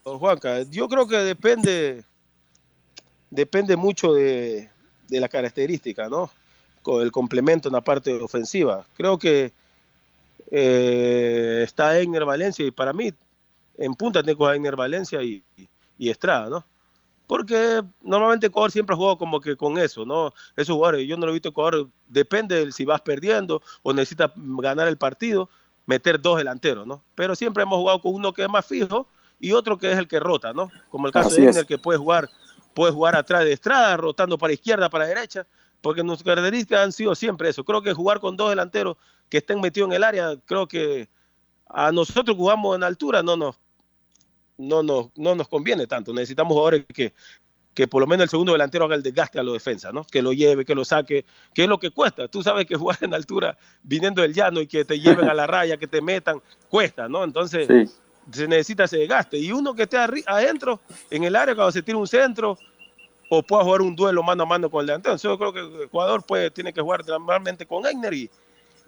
Juanca, 0.02 0.62
yo 0.62 0.88
creo 0.88 1.06
que 1.06 1.18
depende 1.18 2.04
depende 3.30 3.76
mucho 3.76 4.12
de, 4.12 4.68
la 5.08 5.28
característica, 5.28 6.08
¿no? 6.08 6.30
Con 6.82 7.02
el 7.02 7.10
complemento 7.10 7.68
en 7.68 7.74
la 7.74 7.80
parte 7.80 8.12
ofensiva. 8.14 8.84
Creo 8.96 9.18
que 9.18 9.52
eh, 10.50 11.62
está 11.64 11.98
Egner 11.98 12.24
Valencia 12.24 12.64
y 12.64 12.70
para 12.70 12.92
mí 12.92 13.12
en 13.78 13.94
punta 13.94 14.22
tengo 14.22 14.46
a 14.46 14.54
Egner 14.54 14.76
Valencia 14.76 15.22
y, 15.22 15.42
Estrada, 16.08 16.48
¿no? 16.48 16.64
Porque 17.26 17.82
normalmente 18.02 18.46
Ecuador 18.46 18.72
siempre 18.72 18.94
ha 18.94 18.96
jugado 18.96 19.18
como 19.18 19.40
que 19.40 19.56
con 19.56 19.78
eso, 19.78 20.04
¿no? 20.04 20.32
Esos 20.56 20.74
jugadores, 20.74 21.06
yo 21.06 21.16
no 21.16 21.26
lo 21.26 21.32
he 21.32 21.34
visto 21.34 21.50
Ecuador, 21.50 21.88
depende 22.08 22.64
de 22.64 22.72
si 22.72 22.84
vas 22.84 23.00
perdiendo 23.02 23.62
o 23.82 23.92
necesitas 23.92 24.32
ganar 24.36 24.88
el 24.88 24.96
partido, 24.96 25.48
meter 25.86 26.20
dos 26.20 26.38
delanteros, 26.38 26.86
¿no? 26.86 27.04
Pero 27.14 27.36
siempre 27.36 27.62
hemos 27.62 27.78
jugado 27.78 28.00
con 28.00 28.14
uno 28.14 28.32
que 28.32 28.42
es 28.42 28.48
más 28.48 28.66
fijo 28.66 29.06
y 29.38 29.52
otro 29.52 29.78
que 29.78 29.92
es 29.92 29.98
el 29.98 30.08
que 30.08 30.18
rota, 30.18 30.52
¿no? 30.52 30.70
Como 30.88 31.06
el 31.06 31.12
caso 31.12 31.30
de 31.30 31.48
Egner, 31.48 31.66
que 31.66 31.78
puede 31.78 31.98
jugar 31.98 32.28
puede 32.74 32.92
jugar 32.92 33.16
atrás 33.16 33.44
de 33.44 33.52
Estrada, 33.52 33.96
rotando 33.96 34.38
para 34.38 34.52
izquierda, 34.52 34.88
para 34.88 35.06
derecha, 35.06 35.46
porque 35.80 36.02
nuestras 36.02 36.34
características 36.34 36.80
han 36.80 36.92
sido 36.92 37.14
siempre 37.14 37.48
eso. 37.48 37.64
Creo 37.64 37.82
que 37.82 37.92
jugar 37.92 38.20
con 38.20 38.36
dos 38.36 38.50
delanteros 38.50 38.96
que 39.28 39.38
estén 39.38 39.60
metidos 39.60 39.90
en 39.90 39.96
el 39.96 40.04
área, 40.04 40.36
creo 40.44 40.66
que 40.66 41.08
a 41.68 41.92
nosotros 41.92 42.36
jugamos 42.36 42.76
en 42.76 42.82
altura 42.82 43.22
no 43.22 43.36
nos, 43.36 43.56
no 44.60 44.82
nos, 44.82 45.08
no 45.16 45.34
nos 45.34 45.48
conviene 45.48 45.86
tanto. 45.86 46.12
Necesitamos 46.12 46.52
jugadores 46.52 46.84
que, 46.92 47.12
que 47.74 47.88
por 47.88 48.00
lo 48.00 48.06
menos 48.06 48.24
el 48.24 48.30
segundo 48.30 48.52
delantero 48.52 48.84
haga 48.84 48.94
el 48.94 49.02
desgaste 49.02 49.38
a 49.38 49.42
la 49.42 49.52
defensa, 49.52 49.92
¿no? 49.92 50.04
Que 50.04 50.22
lo 50.22 50.32
lleve, 50.32 50.64
que 50.64 50.74
lo 50.74 50.84
saque, 50.84 51.24
que 51.54 51.62
es 51.62 51.68
lo 51.68 51.78
que 51.78 51.90
cuesta. 51.90 52.28
Tú 52.28 52.42
sabes 52.42 52.66
que 52.66 52.76
jugar 52.76 52.98
en 53.00 53.14
altura 53.14 53.56
viniendo 53.82 54.22
del 54.22 54.34
llano 54.34 54.60
y 54.60 54.66
que 54.66 54.84
te 54.84 54.98
lleven 54.98 55.28
a 55.28 55.34
la 55.34 55.46
raya, 55.46 55.76
que 55.76 55.86
te 55.86 56.00
metan, 56.00 56.42
cuesta, 56.68 57.08
¿no? 57.08 57.24
Entonces, 57.24 57.68
se 58.30 58.48
necesita 58.48 58.84
ese 58.84 58.98
desgaste. 58.98 59.38
Y 59.38 59.52
uno 59.52 59.74
que 59.74 59.84
esté 59.84 59.96
adentro, 59.96 60.80
en 61.10 61.24
el 61.24 61.36
área, 61.36 61.54
cuando 61.54 61.72
se 61.72 61.82
tira 61.82 61.98
un 61.98 62.06
centro, 62.06 62.58
o 63.30 63.42
pueda 63.42 63.62
jugar 63.62 63.80
un 63.80 63.94
duelo 63.94 64.22
mano 64.22 64.42
a 64.42 64.46
mano 64.46 64.70
con 64.70 64.80
el 64.80 64.88
delantero. 64.88 65.14
Entonces, 65.14 65.30
yo 65.30 65.38
creo 65.38 65.52
que 65.52 65.82
el 65.82 65.88
jugador 65.88 66.24
puede, 66.24 66.50
tiene 66.50 66.72
que 66.72 66.80
jugar 66.80 67.06
normalmente 67.06 67.64
con 67.64 67.86
Egner 67.86 68.12
y, 68.12 68.30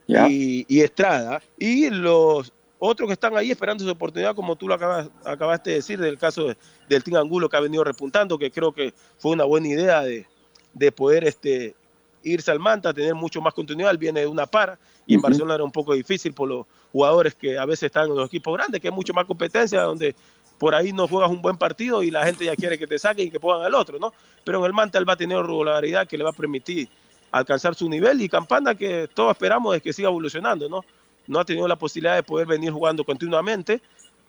y, 0.07 0.81
Estrada. 0.81 1.41
Y 1.57 1.89
los 1.91 2.53
otros 2.85 3.07
que 3.07 3.13
están 3.13 3.37
ahí 3.37 3.53
esperando 3.53 3.85
su 3.85 3.91
oportunidad, 3.91 4.35
como 4.35 4.57
tú 4.57 4.67
lo 4.67 4.75
acabas, 4.75 5.09
acabaste 5.25 5.71
de 5.71 5.77
decir, 5.77 6.01
del 6.01 6.19
caso 6.19 6.49
del 6.89 7.05
Team 7.05 7.17
Angulo 7.17 7.49
que 7.49 7.57
ha 7.57 7.61
venido 7.61 7.85
repuntando, 7.85 8.37
que 8.37 8.51
creo 8.51 8.73
que 8.73 8.93
fue 9.19 9.31
una 9.31 9.45
buena 9.45 9.69
idea 9.69 10.01
de, 10.03 10.27
de 10.75 10.91
poder 10.91 11.23
este, 11.23 11.77
irse 12.25 12.51
al 12.51 12.59
Manta, 12.59 12.93
tener 12.93 13.15
mucho 13.15 13.41
más 13.41 13.55
continuidad. 13.55 13.97
viene 13.97 14.21
de 14.21 14.27
una 14.27 14.47
para 14.47 14.81
y 15.07 15.15
en 15.15 15.21
Barcelona 15.21 15.55
era 15.55 15.63
un 15.63 15.71
poco 15.71 15.95
difícil 15.95 16.33
por 16.33 16.49
los 16.49 16.67
jugadores 16.91 17.37
que 17.37 17.57
a 17.57 17.65
veces 17.65 17.85
están 17.85 18.09
en 18.09 18.17
los 18.17 18.27
equipos 18.27 18.53
grandes, 18.53 18.81
que 18.81 18.89
hay 18.89 18.95
mucho 18.95 19.15
más 19.15 19.27
competencia, 19.27 19.83
donde 19.83 20.17
por 20.59 20.75
ahí 20.75 20.93
no 20.93 21.07
juegas 21.07 21.31
un 21.31 21.41
buen 21.41 21.57
partido 21.57 22.03
y 22.03 22.11
la 22.11 22.27
gente 22.27 22.45
ya 22.47 22.57
quiere 22.57 22.77
que 22.77 22.89
te 22.89 22.99
saquen 22.99 23.29
y 23.29 23.31
que 23.31 23.39
pongan 23.39 23.65
al 23.65 23.75
otro, 23.77 24.01
¿no? 24.01 24.13
Pero 24.43 24.59
en 24.59 24.65
el 24.65 24.73
Manta 24.73 24.99
él 24.99 25.09
va 25.09 25.13
a 25.13 25.17
tener 25.17 25.39
regularidad 25.39 26.09
que 26.09 26.19
le 26.19 26.25
va 26.25 26.31
a 26.31 26.33
permitir 26.33 26.89
alcanzar 27.31 27.77
su 27.77 27.89
nivel 27.89 28.21
y 28.21 28.29
Campana 28.29 28.75
que 28.75 29.09
todos 29.15 29.31
esperamos 29.31 29.77
es 29.77 29.83
que 29.83 29.93
siga 29.93 30.09
evolucionando, 30.09 30.69
¿no? 30.69 30.85
No 31.27 31.41
ha 31.41 31.45
tenido 31.45 31.69
la 31.69 31.77
posibilidad 31.77 32.17
de 32.17 32.23
poder 32.23 32.47
venir 32.47 32.73
jugando 32.73 33.05
continuamente, 33.05 33.81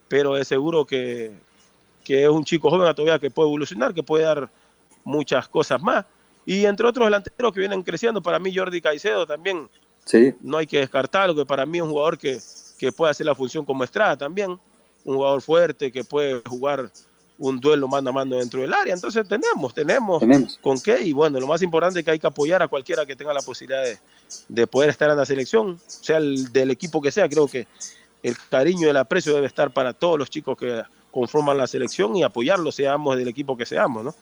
pero 0.07 0.37
es 0.37 0.47
seguro 0.47 0.85
que, 0.85 1.31
que 2.03 2.23
es 2.23 2.29
un 2.29 2.43
chico 2.43 2.69
joven 2.69 2.93
todavía 2.93 3.19
que 3.19 3.31
puede 3.31 3.49
evolucionar, 3.49 3.93
que 3.93 4.03
puede 4.03 4.25
dar 4.25 4.49
muchas 5.03 5.47
cosas 5.47 5.81
más. 5.81 6.05
Y 6.45 6.65
entre 6.65 6.87
otros 6.87 7.07
delanteros 7.07 7.53
que 7.53 7.59
vienen 7.59 7.83
creciendo, 7.83 8.21
para 8.21 8.39
mí 8.39 8.55
Jordi 8.55 8.81
Caicedo 8.81 9.25
también 9.25 9.69
sí. 10.05 10.33
no 10.41 10.57
hay 10.57 10.67
que 10.67 10.79
descartarlo, 10.79 11.35
que 11.35 11.45
para 11.45 11.65
mí 11.65 11.77
es 11.77 11.83
un 11.83 11.91
jugador 11.91 12.17
que, 12.17 12.39
que 12.77 12.91
puede 12.91 13.11
hacer 13.11 13.25
la 13.25 13.35
función 13.35 13.65
como 13.65 13.83
Estrada 13.83 14.17
también, 14.17 14.51
un 15.05 15.15
jugador 15.15 15.41
fuerte 15.41 15.91
que 15.91 16.03
puede 16.03 16.41
jugar 16.47 16.89
un 17.43 17.59
duelo 17.59 17.89
mano 17.89 18.09
a 18.09 18.13
mano 18.13 18.37
dentro 18.37 18.61
del 18.61 18.73
área. 18.73 18.93
Entonces 18.93 19.27
tenemos, 19.27 19.73
tenemos, 19.73 20.23
con 20.61 20.79
qué. 20.79 21.01
Y 21.01 21.11
bueno, 21.11 21.39
lo 21.39 21.47
más 21.47 21.61
importante 21.61 21.99
es 21.99 22.05
que 22.05 22.11
hay 22.11 22.19
que 22.19 22.27
apoyar 22.27 22.61
a 22.63 22.69
cualquiera 22.69 23.05
que 23.05 23.17
tenga 23.17 23.33
la 23.33 23.41
posibilidad 23.41 23.83
de, 23.83 23.97
de 24.47 24.65
poder 24.65 24.89
estar 24.89 25.09
en 25.09 25.17
la 25.17 25.25
selección, 25.25 25.77
sea 25.85 26.17
el 26.17 26.53
del 26.53 26.71
equipo 26.71 27.01
que 27.01 27.11
sea. 27.11 27.27
Creo 27.27 27.47
que 27.47 27.67
el 28.23 28.37
cariño 28.49 28.87
y 28.87 28.89
el 28.89 28.97
aprecio 28.97 29.33
debe 29.33 29.47
estar 29.47 29.71
para 29.71 29.91
todos 29.91 30.17
los 30.17 30.29
chicos 30.29 30.57
que 30.57 30.83
conforman 31.11 31.57
la 31.57 31.67
selección 31.67 32.15
y 32.15 32.23
apoyarlos, 32.23 32.75
seamos 32.75 33.17
del 33.17 33.27
equipo 33.27 33.57
que 33.57 33.65
seamos, 33.65 34.05
¿no? 34.05 34.15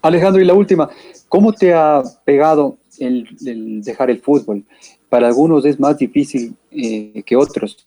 Alejandro, 0.00 0.40
y 0.40 0.46
la 0.46 0.54
última, 0.54 0.88
¿cómo 1.28 1.52
te 1.52 1.74
ha 1.74 2.02
pegado 2.24 2.78
el, 2.98 3.26
dejar 3.82 4.10
el 4.10 4.20
fútbol? 4.22 4.64
Para 5.10 5.28
algunos 5.28 5.66
es 5.66 5.78
más 5.78 5.98
difícil 5.98 6.54
eh, 6.70 7.22
que 7.24 7.36
otros. 7.36 7.86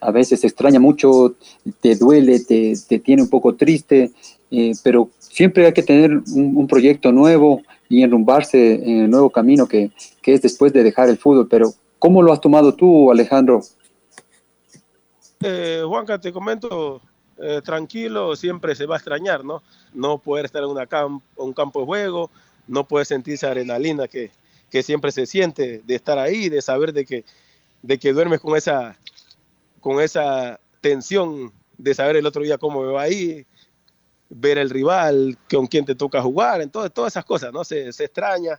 A 0.00 0.10
veces 0.10 0.40
se 0.40 0.46
extraña 0.46 0.80
mucho, 0.80 1.34
te 1.80 1.96
duele, 1.96 2.40
te, 2.40 2.74
tiene 3.00 3.22
un 3.22 3.30
poco 3.30 3.54
triste, 3.54 4.12
eh, 4.50 4.72
pero 4.82 5.10
siempre 5.18 5.66
hay 5.66 5.72
que 5.72 5.82
tener 5.82 6.10
un, 6.34 6.66
proyecto 6.66 7.12
nuevo 7.12 7.62
y 7.88 8.02
enrumbarse 8.02 8.74
en 8.74 9.00
el 9.04 9.10
nuevo 9.10 9.30
camino 9.30 9.66
que, 9.66 9.90
que 10.22 10.34
es 10.34 10.42
después 10.42 10.72
de 10.72 10.82
dejar 10.82 11.08
el 11.08 11.18
fútbol. 11.18 11.48
Pero, 11.48 11.72
¿cómo 11.98 12.22
lo 12.22 12.32
has 12.32 12.40
tomado 12.40 12.74
tú, 12.74 13.10
Alejandro? 13.10 13.62
Eh, 15.40 15.82
Juanca, 15.86 16.18
te 16.18 16.32
comento, 16.32 17.02
eh, 17.36 17.60
tranquilo, 17.64 18.36
siempre 18.36 18.74
se 18.74 18.86
va 18.86 18.94
a 18.94 18.98
extrañar, 18.98 19.44
¿no? 19.44 19.62
No 19.92 20.18
poder 20.18 20.44
estar 20.44 20.62
en 20.62 20.70
una 20.70 20.88
un 21.36 21.52
campo 21.52 21.80
de 21.80 21.86
juego, 21.86 22.30
no 22.68 22.86
poder 22.86 23.06
sentir 23.06 23.34
esa 23.34 23.48
adrenalina 23.48 24.06
que, 24.06 24.30
que, 24.70 24.82
siempre 24.82 25.10
se 25.12 25.26
siente 25.26 25.82
de 25.84 25.94
estar 25.94 26.18
ahí, 26.18 26.48
de 26.48 26.62
saber 26.62 26.92
de 26.92 27.04
que, 27.04 27.24
de 27.82 27.98
que 27.98 28.12
duermes 28.12 28.40
con 28.40 28.56
esa, 28.56 28.96
con 29.84 30.00
esa 30.00 30.58
tensión 30.80 31.52
de 31.76 31.92
saber 31.92 32.16
el 32.16 32.24
otro 32.24 32.42
día 32.42 32.56
cómo 32.56 32.80
me 32.80 32.90
va 32.90 33.02
ahí, 33.02 33.44
ver 34.30 34.56
el 34.56 34.70
rival, 34.70 35.36
con 35.50 35.66
quién 35.66 35.84
te 35.84 35.94
toca 35.94 36.22
jugar, 36.22 36.62
entonces 36.62 36.90
todas 36.90 37.12
esas 37.12 37.26
cosas, 37.26 37.52
¿no? 37.52 37.64
Se, 37.64 37.92
se 37.92 38.04
extraña, 38.04 38.58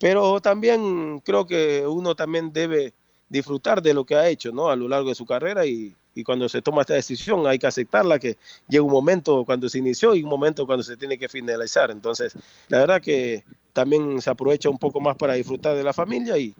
pero 0.00 0.40
también 0.40 1.20
creo 1.20 1.46
que 1.46 1.86
uno 1.86 2.14
también 2.16 2.50
debe 2.50 2.94
disfrutar 3.28 3.82
de 3.82 3.92
lo 3.92 4.06
que 4.06 4.14
ha 4.14 4.26
hecho, 4.26 4.52
¿no? 4.52 4.70
A 4.70 4.76
lo 4.76 4.88
largo 4.88 5.10
de 5.10 5.14
su 5.14 5.26
carrera 5.26 5.66
y, 5.66 5.94
y 6.14 6.24
cuando 6.24 6.48
se 6.48 6.62
toma 6.62 6.80
esta 6.80 6.94
decisión 6.94 7.46
hay 7.46 7.58
que 7.58 7.66
aceptarla, 7.66 8.18
que 8.18 8.38
llega 8.66 8.84
un 8.84 8.90
momento 8.90 9.44
cuando 9.44 9.68
se 9.68 9.76
inició 9.76 10.14
y 10.14 10.22
un 10.22 10.30
momento 10.30 10.64
cuando 10.64 10.82
se 10.82 10.96
tiene 10.96 11.18
que 11.18 11.28
finalizar. 11.28 11.90
Entonces, 11.90 12.32
la 12.68 12.78
verdad 12.78 13.02
que 13.02 13.44
también 13.74 14.18
se 14.22 14.30
aprovecha 14.30 14.70
un 14.70 14.78
poco 14.78 14.98
más 14.98 15.14
para 15.18 15.34
disfrutar 15.34 15.76
de 15.76 15.84
la 15.84 15.92
familia 15.92 16.38
y, 16.38 16.54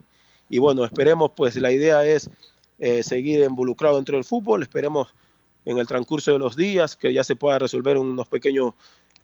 y 0.51 0.59
bueno, 0.59 0.85
esperemos, 0.85 1.31
pues 1.35 1.57
la 1.57 1.73
idea 1.73 2.05
es 2.05 2.29
eh, 2.79 3.03
seguir 3.03 3.41
involucrado 3.41 3.97
dentro 3.97 4.17
del 4.17 4.25
fútbol, 4.25 4.63
esperemos 4.63 5.15
en 5.65 5.79
el 5.79 5.87
transcurso 5.87 6.33
de 6.33 6.39
los 6.39 6.57
días 6.57 6.97
que 6.97 7.13
ya 7.13 7.25
se 7.25 7.37
pueda 7.37 7.59
resolver 7.59 7.97
unos 7.97 8.29
pequeños 8.29 8.75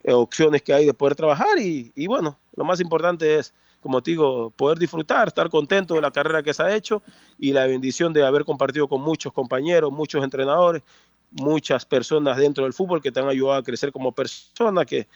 eh, 0.03 0.13
opciones 0.13 0.61
que 0.61 0.73
hay 0.73 0.85
de 0.85 0.93
poder 0.93 1.15
trabajar 1.15 1.59
y, 1.59 1.91
y 1.95 2.07
bueno, 2.07 2.37
lo 2.55 2.63
más 2.63 2.79
importante 2.79 3.37
es 3.37 3.53
como 3.81 4.01
te 4.01 4.11
digo, 4.11 4.51
poder 4.51 4.77
disfrutar, 4.77 5.27
estar 5.27 5.49
contento 5.49 5.95
de 5.95 6.01
la 6.01 6.11
carrera 6.11 6.43
que 6.43 6.53
se 6.53 6.63
ha 6.63 6.75
hecho 6.75 7.01
y 7.39 7.51
la 7.51 7.65
bendición 7.65 8.13
de 8.13 8.23
haber 8.23 8.45
compartido 8.45 8.87
con 8.87 9.01
muchos 9.01 9.33
compañeros, 9.33 9.91
muchos 9.91 10.23
entrenadores, 10.23 10.83
muchas 11.31 11.85
personas 11.85 12.37
dentro 12.37 12.63
del 12.63 12.73
fútbol 12.73 13.01
que 13.01 13.11
te 13.11 13.19
han 13.19 13.27
ayudado 13.27 13.57
a 13.57 13.63
crecer 13.63 13.91
como 13.91 14.11
persona, 14.11 14.85
que, 14.85 15.07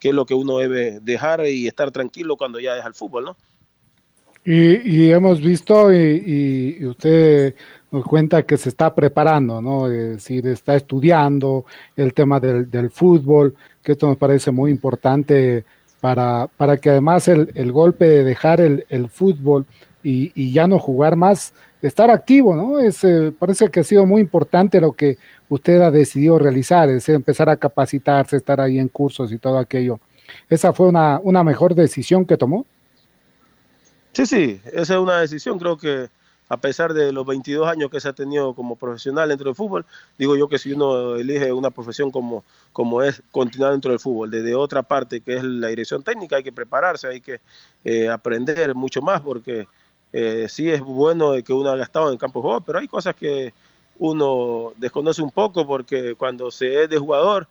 que 0.00 0.08
es 0.08 0.14
lo 0.14 0.24
que 0.24 0.34
uno 0.34 0.58
debe 0.58 1.00
dejar 1.00 1.46
y 1.46 1.66
estar 1.66 1.90
tranquilo 1.90 2.36
cuando 2.36 2.58
ya 2.60 2.74
deja 2.74 2.88
el 2.88 2.94
fútbol, 2.94 3.24
¿no? 3.24 3.36
Y, 4.46 5.10
hemos 5.10 5.40
visto, 5.40 5.90
y, 5.90 6.76
y, 6.78 6.86
usted 6.86 7.54
nos 7.94 8.04
cuenta 8.04 8.42
que 8.42 8.56
se 8.56 8.68
está 8.68 8.92
preparando, 8.92 9.62
¿no? 9.62 9.86
Es 9.86 10.10
decir, 10.14 10.46
está 10.48 10.74
estudiando 10.74 11.64
el 11.96 12.12
tema 12.12 12.40
del, 12.40 12.68
del 12.68 12.90
fútbol, 12.90 13.54
que 13.82 13.92
esto 13.92 14.08
nos 14.08 14.16
parece 14.16 14.50
muy 14.50 14.72
importante 14.72 15.64
para, 16.00 16.48
para 16.56 16.76
que 16.76 16.90
además 16.90 17.28
el, 17.28 17.72
golpe 17.72 18.04
de 18.04 18.24
dejar 18.24 18.60
el, 18.60 19.08
fútbol 19.08 19.64
y, 20.02 20.52
ya 20.52 20.66
no 20.66 20.80
jugar 20.80 21.14
más, 21.14 21.54
estar 21.82 22.10
activo, 22.10 22.56
¿no? 22.56 22.80
Es, 22.80 23.04
eh, 23.04 23.32
parece 23.38 23.70
que 23.70 23.80
ha 23.80 23.84
sido 23.84 24.04
muy 24.04 24.20
importante 24.20 24.80
lo 24.80 24.92
que 24.92 25.16
usted 25.48 25.80
ha 25.80 25.92
decidido 25.92 26.38
realizar, 26.38 26.90
es 26.90 27.08
empezar 27.08 27.48
a 27.48 27.56
capacitarse, 27.56 28.36
estar 28.36 28.60
ahí 28.60 28.80
en 28.80 28.88
cursos 28.88 29.30
y 29.30 29.38
todo 29.38 29.56
aquello. 29.56 30.00
¿Esa 30.50 30.72
fue 30.72 30.88
una, 30.88 31.20
una 31.22 31.44
mejor 31.44 31.76
decisión 31.76 32.26
que 32.26 32.36
tomó? 32.36 32.66
Sí, 34.12 34.26
sí, 34.26 34.60
esa 34.72 34.94
es 34.94 35.00
una 35.00 35.20
decisión, 35.20 35.60
creo 35.60 35.78
que 35.78 36.08
a 36.48 36.56
pesar 36.58 36.92
de 36.92 37.12
los 37.12 37.26
22 37.26 37.66
años 37.66 37.90
que 37.90 38.00
se 38.00 38.08
ha 38.08 38.12
tenido 38.12 38.54
como 38.54 38.76
profesional 38.76 39.28
dentro 39.28 39.46
del 39.46 39.54
fútbol, 39.54 39.86
digo 40.18 40.36
yo 40.36 40.48
que 40.48 40.58
si 40.58 40.72
uno 40.72 41.16
elige 41.16 41.52
una 41.52 41.70
profesión 41.70 42.10
como, 42.10 42.44
como 42.72 43.02
es 43.02 43.22
continuar 43.30 43.72
dentro 43.72 43.90
del 43.90 44.00
fútbol, 44.00 44.30
desde 44.30 44.54
otra 44.54 44.82
parte 44.82 45.20
que 45.20 45.36
es 45.36 45.44
la 45.44 45.68
dirección 45.68 46.02
técnica, 46.02 46.36
hay 46.36 46.42
que 46.42 46.52
prepararse, 46.52 47.08
hay 47.08 47.20
que 47.20 47.40
eh, 47.84 48.08
aprender 48.08 48.74
mucho 48.74 49.00
más, 49.00 49.20
porque 49.20 49.66
eh, 50.12 50.46
sí 50.48 50.70
es 50.70 50.80
bueno 50.80 51.32
que 51.42 51.52
uno 51.52 51.70
haya 51.70 51.82
estado 51.82 52.12
en 52.12 52.18
campo 52.18 52.40
de 52.40 52.42
juego, 52.42 52.60
pero 52.60 52.78
hay 52.78 52.88
cosas 52.88 53.14
que 53.14 53.54
uno 53.98 54.72
desconoce 54.76 55.22
un 55.22 55.30
poco, 55.30 55.66
porque 55.66 56.14
cuando 56.14 56.50
se 56.50 56.84
es 56.84 56.90
de 56.90 56.98
jugador, 56.98 57.48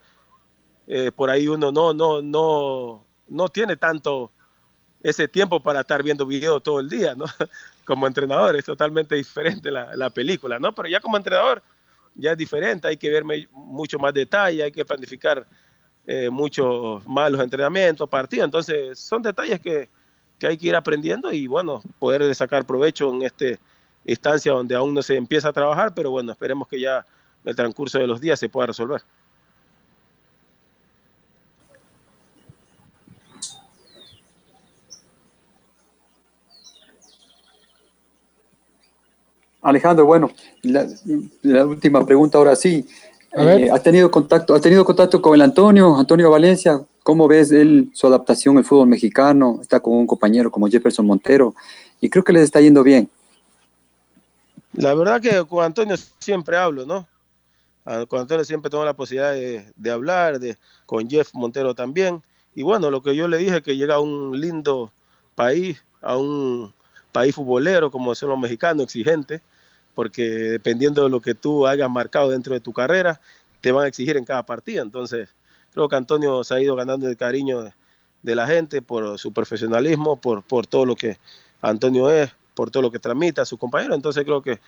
eh, 0.87 1.11
por 1.15 1.29
ahí 1.29 1.47
uno 1.47 1.71
no, 1.71 1.93
no, 1.93 2.21
no, 2.21 3.03
no 3.27 3.49
tiene 3.49 3.75
tanto 3.77 4.31
ese 5.01 5.27
tiempo 5.27 5.61
para 5.61 5.81
estar 5.81 6.01
viendo 6.03 6.25
videos 6.25 6.63
todo 6.63 6.79
el 6.79 6.89
día, 6.89 7.15
¿no? 7.15 7.25
Como 7.85 8.07
entrenador 8.07 8.55
es 8.55 8.65
totalmente 8.65 9.15
diferente 9.15 9.69
la, 9.71 9.95
la, 9.95 10.09
película, 10.09 10.59
¿no? 10.59 10.73
Pero 10.73 10.89
ya 10.89 10.99
como 10.99 11.17
entrenador 11.17 11.61
ya 12.15 12.31
es 12.31 12.37
diferente, 12.37 12.87
hay 12.87 12.97
que 12.97 13.09
ver 13.09 13.23
mucho 13.51 13.99
más 13.99 14.13
detalle, 14.13 14.63
hay 14.63 14.71
que 14.71 14.85
planificar 14.85 15.47
eh, 16.05 16.29
mucho 16.29 17.01
más 17.05 17.31
los 17.31 17.41
entrenamientos, 17.41 18.09
partidos, 18.09 18.45
entonces 18.45 18.99
son 18.99 19.21
detalles 19.21 19.59
que, 19.61 19.89
que, 20.37 20.47
hay 20.47 20.57
que 20.57 20.67
ir 20.67 20.75
aprendiendo 20.75 21.31
y 21.31 21.47
bueno, 21.47 21.81
poder 21.97 22.33
sacar 22.35 22.65
provecho 22.65 23.13
en 23.13 23.23
esta 23.23 23.45
instancia 24.05 24.51
donde 24.51 24.75
aún 24.75 24.93
no 24.93 25.01
se 25.01 25.15
empieza 25.15 25.49
a 25.49 25.53
trabajar, 25.53 25.93
pero 25.95 26.11
bueno, 26.11 26.31
esperemos 26.31 26.67
que 26.67 26.79
ya 26.79 27.05
en 27.43 27.49
el 27.49 27.55
transcurso 27.55 27.99
de 27.99 28.07
los 28.07 28.19
días 28.19 28.39
se 28.39 28.49
pueda 28.49 28.67
resolver. 28.67 29.01
Alejandro, 39.63 40.05
bueno, 40.05 40.29
la, 40.61 41.65
última 41.65 42.05
pregunta 42.05 42.37
ahora 42.37 42.55
sí. 42.55 42.85
Eh, 43.35 43.69
¿Ha 43.71 43.79
tenido 43.79 44.11
contacto, 44.11 44.53
ha 44.53 44.61
tenido 44.61 44.85
contacto 44.85 45.21
con 45.21 45.33
el 45.33 45.41
Antonio, 45.41 45.95
Antonio 45.97 46.29
Valencia? 46.29 46.81
¿Cómo 47.01 47.27
ves 47.27 47.51
él, 47.51 47.89
su 47.93 48.05
adaptación 48.05 48.57
al 48.57 48.65
fútbol 48.65 48.87
mexicano? 48.87 49.59
Está 49.61 49.79
con 49.79 49.93
un 49.93 50.05
compañero 50.05 50.51
como 50.51 50.67
Jefferson 50.67 51.05
Montero 51.05 51.55
y 51.99 52.09
creo 52.09 52.23
que 52.23 52.33
les 52.33 52.43
está 52.43 52.61
yendo 52.61 52.83
bien. 52.83 53.09
La 54.73 54.93
verdad 54.93 55.21
que 55.21 55.43
con 55.45 55.63
Antonio 55.63 55.95
siempre 56.19 56.57
hablo, 56.57 56.85
¿no? 56.85 57.07
Con 58.07 58.19
Antonio 58.19 58.45
siempre 58.45 58.69
tengo 58.69 58.85
la 58.85 58.93
posibilidad 58.93 59.33
de, 59.33 59.91
hablar, 59.91 60.39
de, 60.39 60.57
con 60.85 61.09
Jeff 61.09 61.33
Montero 61.33 61.73
también. 61.75 62.21
Y 62.55 62.63
bueno, 62.63 62.89
lo 62.91 63.01
que 63.01 63.15
yo 63.15 63.27
le 63.27 63.37
dije 63.37 63.61
que 63.61 63.75
llega 63.75 63.95
a 63.95 63.99
un 63.99 64.39
lindo 64.39 64.91
país, 65.35 65.83
a 66.01 66.17
un 66.17 66.73
país 67.11 67.35
futbolero 67.35 67.91
como 67.91 68.15
son 68.15 68.29
los 68.29 68.39
mexicanos, 68.39 68.83
exigentes, 68.83 69.41
porque 69.93 70.23
dependiendo 70.23 71.03
de 71.03 71.09
lo 71.09 71.21
que 71.21 71.35
tú 71.35 71.67
hayas 71.67 71.89
marcado 71.89 72.29
dentro 72.29 72.53
de 72.53 72.59
tu 72.59 72.73
carrera, 72.73 73.19
te 73.61 73.71
van 73.71 73.85
a 73.85 73.87
exigir 73.87 74.17
en 74.17 74.25
cada 74.25 74.43
partida. 74.43 74.81
Entonces, 74.81 75.29
creo 75.71 75.87
que 75.87 75.95
Antonio 75.95 76.43
se 76.43 76.55
ha 76.55 76.61
ido 76.61 76.75
ganando 76.75 77.07
el 77.07 77.17
cariño 77.17 77.63
de, 78.21 78.35
la 78.35 78.47
gente 78.47 78.81
por 78.81 79.19
su 79.19 79.33
profesionalismo, 79.33 80.19
por, 80.19 80.43
por 80.43 80.67
todo 80.67 80.85
lo 80.85 80.95
que 80.95 81.17
Antonio 81.61 82.09
es, 82.09 82.31
por 82.55 82.71
todo 82.71 82.83
lo 82.83 82.91
que 82.91 82.99
transmite 82.99 83.41
a 83.41 83.45
sus 83.45 83.59
compañeros. 83.59 83.95
Entonces, 83.95 84.23
creo 84.23 84.41
que 84.41 84.59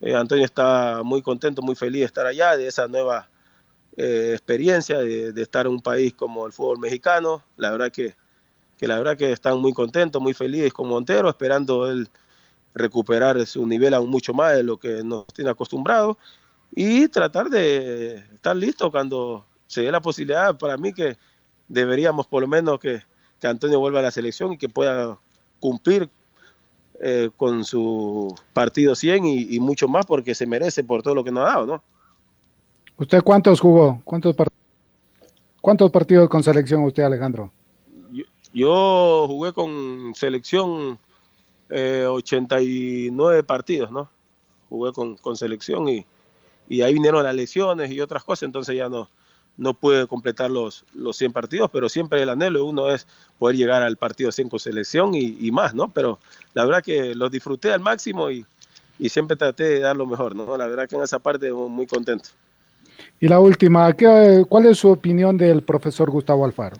eh, 0.00 0.14
Antonio 0.14 0.44
está 0.44 1.02
muy 1.04 1.22
contento, 1.22 1.62
muy 1.62 1.74
feliz 1.74 2.00
de 2.00 2.06
estar 2.06 2.26
allá, 2.26 2.56
de 2.56 2.66
esa 2.66 2.86
nueva 2.86 3.28
eh, 3.96 4.30
experiencia, 4.32 4.98
de, 4.98 5.42
estar 5.42 5.66
en 5.66 5.72
un 5.72 5.82
país 5.82 6.14
como 6.14 6.46
el 6.46 6.52
fútbol 6.52 6.78
mexicano. 6.78 7.42
La 7.56 7.70
verdad 7.70 7.90
que, 7.90 8.14
que 8.76 8.86
la 8.86 8.96
verdad 8.98 9.16
que 9.16 9.32
están 9.32 9.58
muy 9.58 9.72
contentos, 9.72 10.22
muy 10.22 10.34
felices 10.34 10.72
con 10.72 10.88
Montero, 10.88 11.28
esperando 11.28 11.90
él 11.90 12.08
recuperar 12.74 13.44
su 13.46 13.66
nivel 13.66 13.94
aún 13.94 14.10
mucho 14.10 14.32
más 14.34 14.54
de 14.54 14.62
lo 14.62 14.76
que 14.76 15.02
nos 15.04 15.26
tiene 15.26 15.50
acostumbrado 15.50 16.18
y 16.74 17.08
tratar 17.08 17.48
de 17.48 18.16
estar 18.34 18.56
listo 18.56 18.90
cuando 18.90 19.44
se 19.66 19.82
dé 19.82 19.92
la 19.92 20.00
posibilidad 20.00 20.56
para 20.58 20.76
mí 20.76 20.92
que 20.92 21.16
deberíamos 21.66 22.26
por 22.26 22.42
lo 22.42 22.48
menos 22.48 22.78
que, 22.78 23.02
que 23.40 23.46
Antonio 23.46 23.80
vuelva 23.80 24.00
a 24.00 24.02
la 24.02 24.10
selección 24.10 24.52
y 24.52 24.58
que 24.58 24.68
pueda 24.68 25.18
cumplir 25.60 26.08
eh, 27.00 27.30
con 27.36 27.64
su 27.64 28.34
partido 28.52 28.96
100 28.96 29.24
y, 29.24 29.60
mucho 29.60 29.86
más 29.86 30.04
porque 30.04 30.34
se 30.34 30.46
merece 30.46 30.82
por 30.82 31.00
todo 31.00 31.14
lo 31.14 31.22
que 31.22 31.30
nos 31.30 31.44
ha 31.44 31.52
dado, 31.52 31.66
¿no? 31.66 31.82
¿Usted 32.96 33.22
cuántos 33.22 33.60
jugó? 33.60 34.00
¿Cuántos, 34.04 34.34
¿Cuántos 35.60 35.90
partidos 35.92 36.28
con 36.28 36.42
selección 36.42 36.82
usted, 36.82 37.04
Alejandro? 37.04 37.52
yo 38.52 39.26
jugué 39.28 39.52
con 39.52 40.12
selección 40.14 40.98
89 41.70 43.38
eh, 43.38 43.42
partidos, 43.42 43.90
¿no? 43.90 44.10
Jugué 44.68 44.92
con, 44.92 45.16
con 45.16 45.36
selección 45.36 45.88
y, 45.88 46.06
y, 46.68 46.82
ahí 46.82 46.94
vinieron 46.94 47.22
las 47.22 47.34
lesiones 47.34 47.90
y 47.90 48.00
otras 48.00 48.24
cosas, 48.24 48.44
entonces 48.44 48.76
ya 48.76 48.88
no, 48.88 49.08
no 49.56 49.74
pude 49.74 50.06
completar 50.06 50.50
los, 50.50 50.84
los 50.94 51.16
100 51.16 51.32
partidos, 51.32 51.70
pero 51.70 51.88
siempre 51.88 52.22
el 52.22 52.28
anhelo 52.28 52.64
uno 52.64 52.90
es 52.90 53.06
poder 53.38 53.56
llegar 53.56 53.82
al 53.82 53.96
partido 53.96 54.30
100 54.30 54.48
con 54.48 54.58
selección 54.58 55.14
y, 55.14 55.36
y, 55.40 55.50
más, 55.50 55.74
¿no? 55.74 55.88
Pero 55.88 56.18
la 56.54 56.64
verdad 56.64 56.82
que 56.82 57.14
los 57.14 57.30
disfruté 57.30 57.72
al 57.72 57.80
máximo 57.80 58.30
y, 58.30 58.44
y, 58.98 59.08
siempre 59.08 59.36
traté 59.36 59.64
de 59.64 59.80
dar 59.80 59.96
lo 59.96 60.06
mejor, 60.06 60.36
¿no? 60.36 60.56
La 60.56 60.66
verdad 60.66 60.88
que 60.88 60.96
en 60.96 61.02
esa 61.02 61.18
parte 61.18 61.52
muy 61.52 61.86
contento. 61.86 62.30
Y 63.20 63.28
la 63.28 63.40
última, 63.40 63.92
¿qué, 63.94 64.44
¿cuál 64.48 64.66
es 64.66 64.78
su 64.78 64.88
opinión 64.88 65.36
del 65.36 65.62
profesor 65.62 66.10
Gustavo 66.10 66.44
Alfaro? 66.44 66.76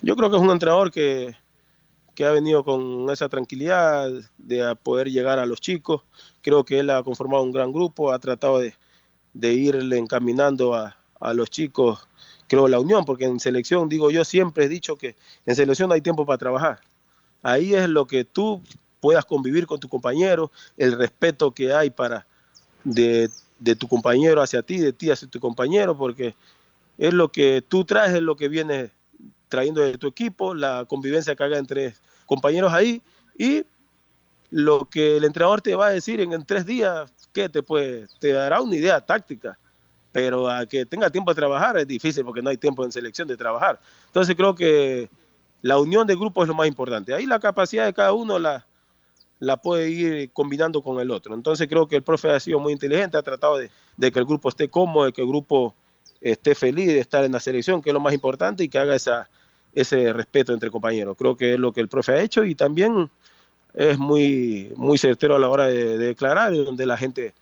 Yo 0.00 0.16
creo 0.16 0.30
que 0.30 0.36
es 0.36 0.42
un 0.42 0.50
entrenador 0.50 0.90
que, 0.90 1.34
que 2.14 2.24
ha 2.24 2.30
venido 2.30 2.64
con 2.64 3.08
esa 3.10 3.28
tranquilidad 3.28 4.10
de 4.38 4.76
poder 4.76 5.10
llegar 5.10 5.38
a 5.38 5.46
los 5.46 5.60
chicos. 5.60 6.02
Creo 6.42 6.64
que 6.64 6.78
él 6.78 6.90
ha 6.90 7.02
conformado 7.02 7.42
un 7.42 7.52
gran 7.52 7.72
grupo, 7.72 8.12
ha 8.12 8.18
tratado 8.18 8.58
de, 8.58 8.74
de 9.32 9.54
irle 9.54 9.98
encaminando 9.98 10.74
a, 10.74 10.96
a, 11.20 11.34
los 11.34 11.50
chicos, 11.50 12.06
creo, 12.48 12.68
la 12.68 12.80
unión, 12.80 13.04
porque 13.04 13.24
en 13.24 13.40
selección, 13.40 13.88
digo 13.88 14.10
yo, 14.10 14.24
siempre 14.24 14.64
he 14.64 14.68
dicho 14.68 14.96
que 14.96 15.16
en 15.46 15.56
selección 15.56 15.88
no 15.88 15.94
hay 15.94 16.00
tiempo 16.00 16.26
para 16.26 16.38
trabajar. 16.38 16.80
Ahí 17.42 17.74
es 17.74 17.88
lo 17.88 18.06
que 18.06 18.24
tú 18.24 18.62
puedas 19.00 19.24
convivir 19.24 19.66
con 19.66 19.80
tu 19.80 19.88
compañero, 19.88 20.52
el 20.76 20.92
respeto 20.92 21.50
que 21.50 21.72
hay 21.72 21.90
para 21.90 22.26
de, 22.84 23.28
de 23.58 23.74
tu 23.74 23.88
compañero 23.88 24.42
hacia 24.42 24.62
ti, 24.62 24.78
de 24.78 24.92
ti 24.92 25.10
hacia 25.10 25.28
tu 25.28 25.40
compañero, 25.40 25.96
porque 25.96 26.34
es 26.98 27.12
lo 27.12 27.30
que 27.30 27.64
tú 27.66 27.84
traes, 27.84 28.14
es 28.14 28.22
lo 28.22 28.36
que 28.36 28.48
viene 28.48 28.90
trayendo 29.52 29.82
de 29.82 29.98
tu 29.98 30.06
equipo, 30.06 30.54
la 30.54 30.86
convivencia 30.86 31.36
que 31.36 31.44
haga 31.44 31.58
entre 31.58 31.94
compañeros 32.24 32.72
ahí 32.72 33.02
y 33.36 33.66
lo 34.48 34.86
que 34.88 35.18
el 35.18 35.24
entrenador 35.24 35.60
te 35.60 35.74
va 35.74 35.88
a 35.88 35.90
decir 35.90 36.22
en, 36.22 36.42
tres 36.46 36.64
días, 36.64 37.12
que 37.34 37.50
te, 37.50 37.62
puede, 37.62 38.06
te 38.18 38.32
dará 38.32 38.62
una 38.62 38.74
idea 38.74 38.98
táctica, 39.02 39.58
pero 40.10 40.48
a 40.48 40.64
que 40.64 40.86
tenga 40.86 41.10
tiempo 41.10 41.32
de 41.32 41.34
trabajar 41.34 41.76
es 41.76 41.86
difícil 41.86 42.24
porque 42.24 42.40
no 42.40 42.48
hay 42.48 42.56
tiempo 42.56 42.82
en 42.82 42.90
selección 42.92 43.28
de 43.28 43.36
trabajar. 43.36 43.78
Entonces 44.06 44.34
creo 44.34 44.54
que 44.54 45.10
la 45.60 45.78
unión 45.78 46.06
de 46.06 46.16
grupo 46.16 46.42
es 46.42 46.48
lo 46.48 46.54
más 46.54 46.66
importante. 46.66 47.12
Ahí 47.12 47.26
la 47.26 47.38
capacidad 47.38 47.84
de 47.84 47.92
cada 47.92 48.14
uno 48.14 48.38
la, 48.38 48.66
la 49.38 49.58
puede 49.58 49.90
ir 49.90 50.30
combinando 50.32 50.82
con 50.82 50.98
el 50.98 51.10
otro. 51.10 51.34
Entonces 51.34 51.68
creo 51.68 51.86
que 51.86 51.96
el 51.96 52.02
profe 52.02 52.30
ha 52.30 52.40
sido 52.40 52.58
muy 52.58 52.72
inteligente, 52.72 53.18
ha 53.18 53.22
tratado 53.22 53.58
de, 53.58 53.70
de 53.98 54.12
que 54.12 54.18
el 54.18 54.24
grupo 54.24 54.48
esté 54.48 54.70
cómodo, 54.70 55.04
de 55.04 55.12
que 55.12 55.20
el 55.20 55.28
grupo 55.28 55.74
esté 56.22 56.54
feliz 56.54 56.86
de 56.86 57.00
estar 57.00 57.24
en 57.24 57.32
la 57.32 57.40
selección, 57.40 57.82
que 57.82 57.90
es 57.90 57.94
lo 57.94 58.00
más 58.00 58.14
importante, 58.14 58.64
y 58.64 58.68
que 58.68 58.78
haga 58.78 58.94
esa, 58.94 59.28
ese 59.74 60.12
respeto 60.12 60.52
entre 60.52 60.70
compañeros. 60.70 61.16
Creo 61.18 61.36
que 61.36 61.54
es 61.54 61.60
lo 61.60 61.72
que 61.72 61.80
el 61.80 61.88
profe 61.88 62.12
ha 62.12 62.22
hecho 62.22 62.44
y 62.44 62.54
también 62.54 63.10
es 63.74 63.98
muy, 63.98 64.72
muy 64.76 64.98
certero 64.98 65.36
a 65.36 65.38
la 65.38 65.48
hora 65.48 65.66
de, 65.66 65.96
declarar, 65.98 66.54
donde 66.54 66.86
la 66.86 66.96
gente 66.96 67.34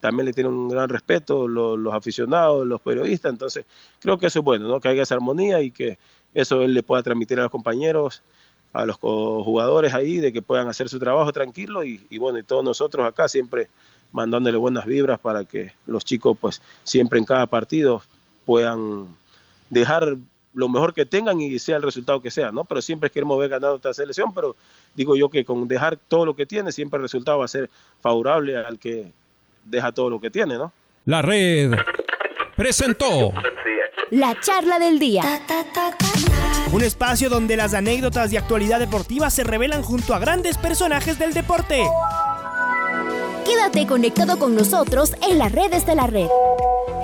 también 0.00 0.26
le 0.26 0.32
tiene 0.32 0.50
un 0.50 0.68
gran 0.68 0.88
respeto, 0.88 1.48
los, 1.48 1.94
aficionados, 1.94 2.66
los 2.66 2.80
periodistas. 2.80 3.32
Entonces, 3.32 3.64
creo 4.00 4.18
que 4.18 4.26
eso 4.26 4.40
es 4.40 4.44
bueno, 4.44 4.68
¿no? 4.68 4.80
que 4.80 4.88
haya 4.88 5.02
esa 5.02 5.14
armonía 5.14 5.60
y 5.60 5.70
que 5.70 5.98
eso 6.34 6.62
él 6.62 6.74
le 6.74 6.82
pueda 6.82 7.02
transmitir 7.02 7.38
a 7.40 7.42
los 7.42 7.50
compañeros, 7.50 8.22
a 8.72 8.84
los 8.84 8.96
jugadores 8.96 9.94
ahí, 9.94 10.18
de 10.18 10.32
que 10.32 10.42
puedan 10.42 10.68
hacer 10.68 10.88
su 10.88 10.98
trabajo 10.98 11.32
tranquilo 11.32 11.84
y, 11.84 12.06
y 12.10 12.18
bueno, 12.18 12.38
y 12.38 12.42
todos 12.42 12.62
nosotros 12.62 13.06
acá 13.06 13.28
siempre 13.28 13.68
mandándole 14.12 14.56
buenas 14.56 14.86
vibras 14.86 15.18
para 15.18 15.44
que 15.44 15.72
los 15.86 16.04
chicos, 16.04 16.36
pues, 16.40 16.62
siempre 16.84 17.18
en 17.18 17.24
cada 17.24 17.46
partido 17.46 18.02
puedan 18.44 19.08
dejar 19.70 20.16
lo 20.58 20.68
mejor 20.68 20.92
que 20.92 21.06
tengan 21.06 21.40
y 21.40 21.56
sea 21.60 21.76
el 21.76 21.84
resultado 21.84 22.20
que 22.20 22.32
sea, 22.32 22.50
¿no? 22.50 22.64
Pero 22.64 22.82
siempre 22.82 23.10
queremos 23.10 23.38
ver 23.38 23.48
ganado 23.48 23.76
esta 23.76 23.94
selección, 23.94 24.34
pero 24.34 24.56
digo 24.92 25.14
yo 25.14 25.30
que 25.30 25.44
con 25.44 25.68
dejar 25.68 25.96
todo 25.96 26.26
lo 26.26 26.34
que 26.34 26.46
tiene, 26.46 26.72
siempre 26.72 26.96
el 26.96 27.02
resultado 27.02 27.38
va 27.38 27.44
a 27.44 27.48
ser 27.48 27.70
favorable 28.00 28.56
al 28.56 28.76
que 28.76 29.12
deja 29.64 29.92
todo 29.92 30.10
lo 30.10 30.20
que 30.20 30.30
tiene, 30.30 30.58
¿no? 30.58 30.72
La 31.04 31.22
red 31.22 31.74
presentó 32.56 33.32
la 34.10 34.36
charla 34.40 34.80
del 34.80 34.98
día. 34.98 35.22
Un 36.72 36.82
espacio 36.82 37.30
donde 37.30 37.56
las 37.56 37.72
anécdotas 37.72 38.32
de 38.32 38.38
actualidad 38.38 38.80
deportiva 38.80 39.30
se 39.30 39.44
revelan 39.44 39.82
junto 39.82 40.12
a 40.12 40.18
grandes 40.18 40.58
personajes 40.58 41.20
del 41.20 41.34
deporte. 41.34 41.86
Quédate 43.46 43.86
conectado 43.86 44.40
con 44.40 44.56
nosotros 44.56 45.14
en 45.22 45.38
las 45.38 45.52
redes 45.52 45.86
de 45.86 45.94
la 45.94 46.08
red. 46.08 46.26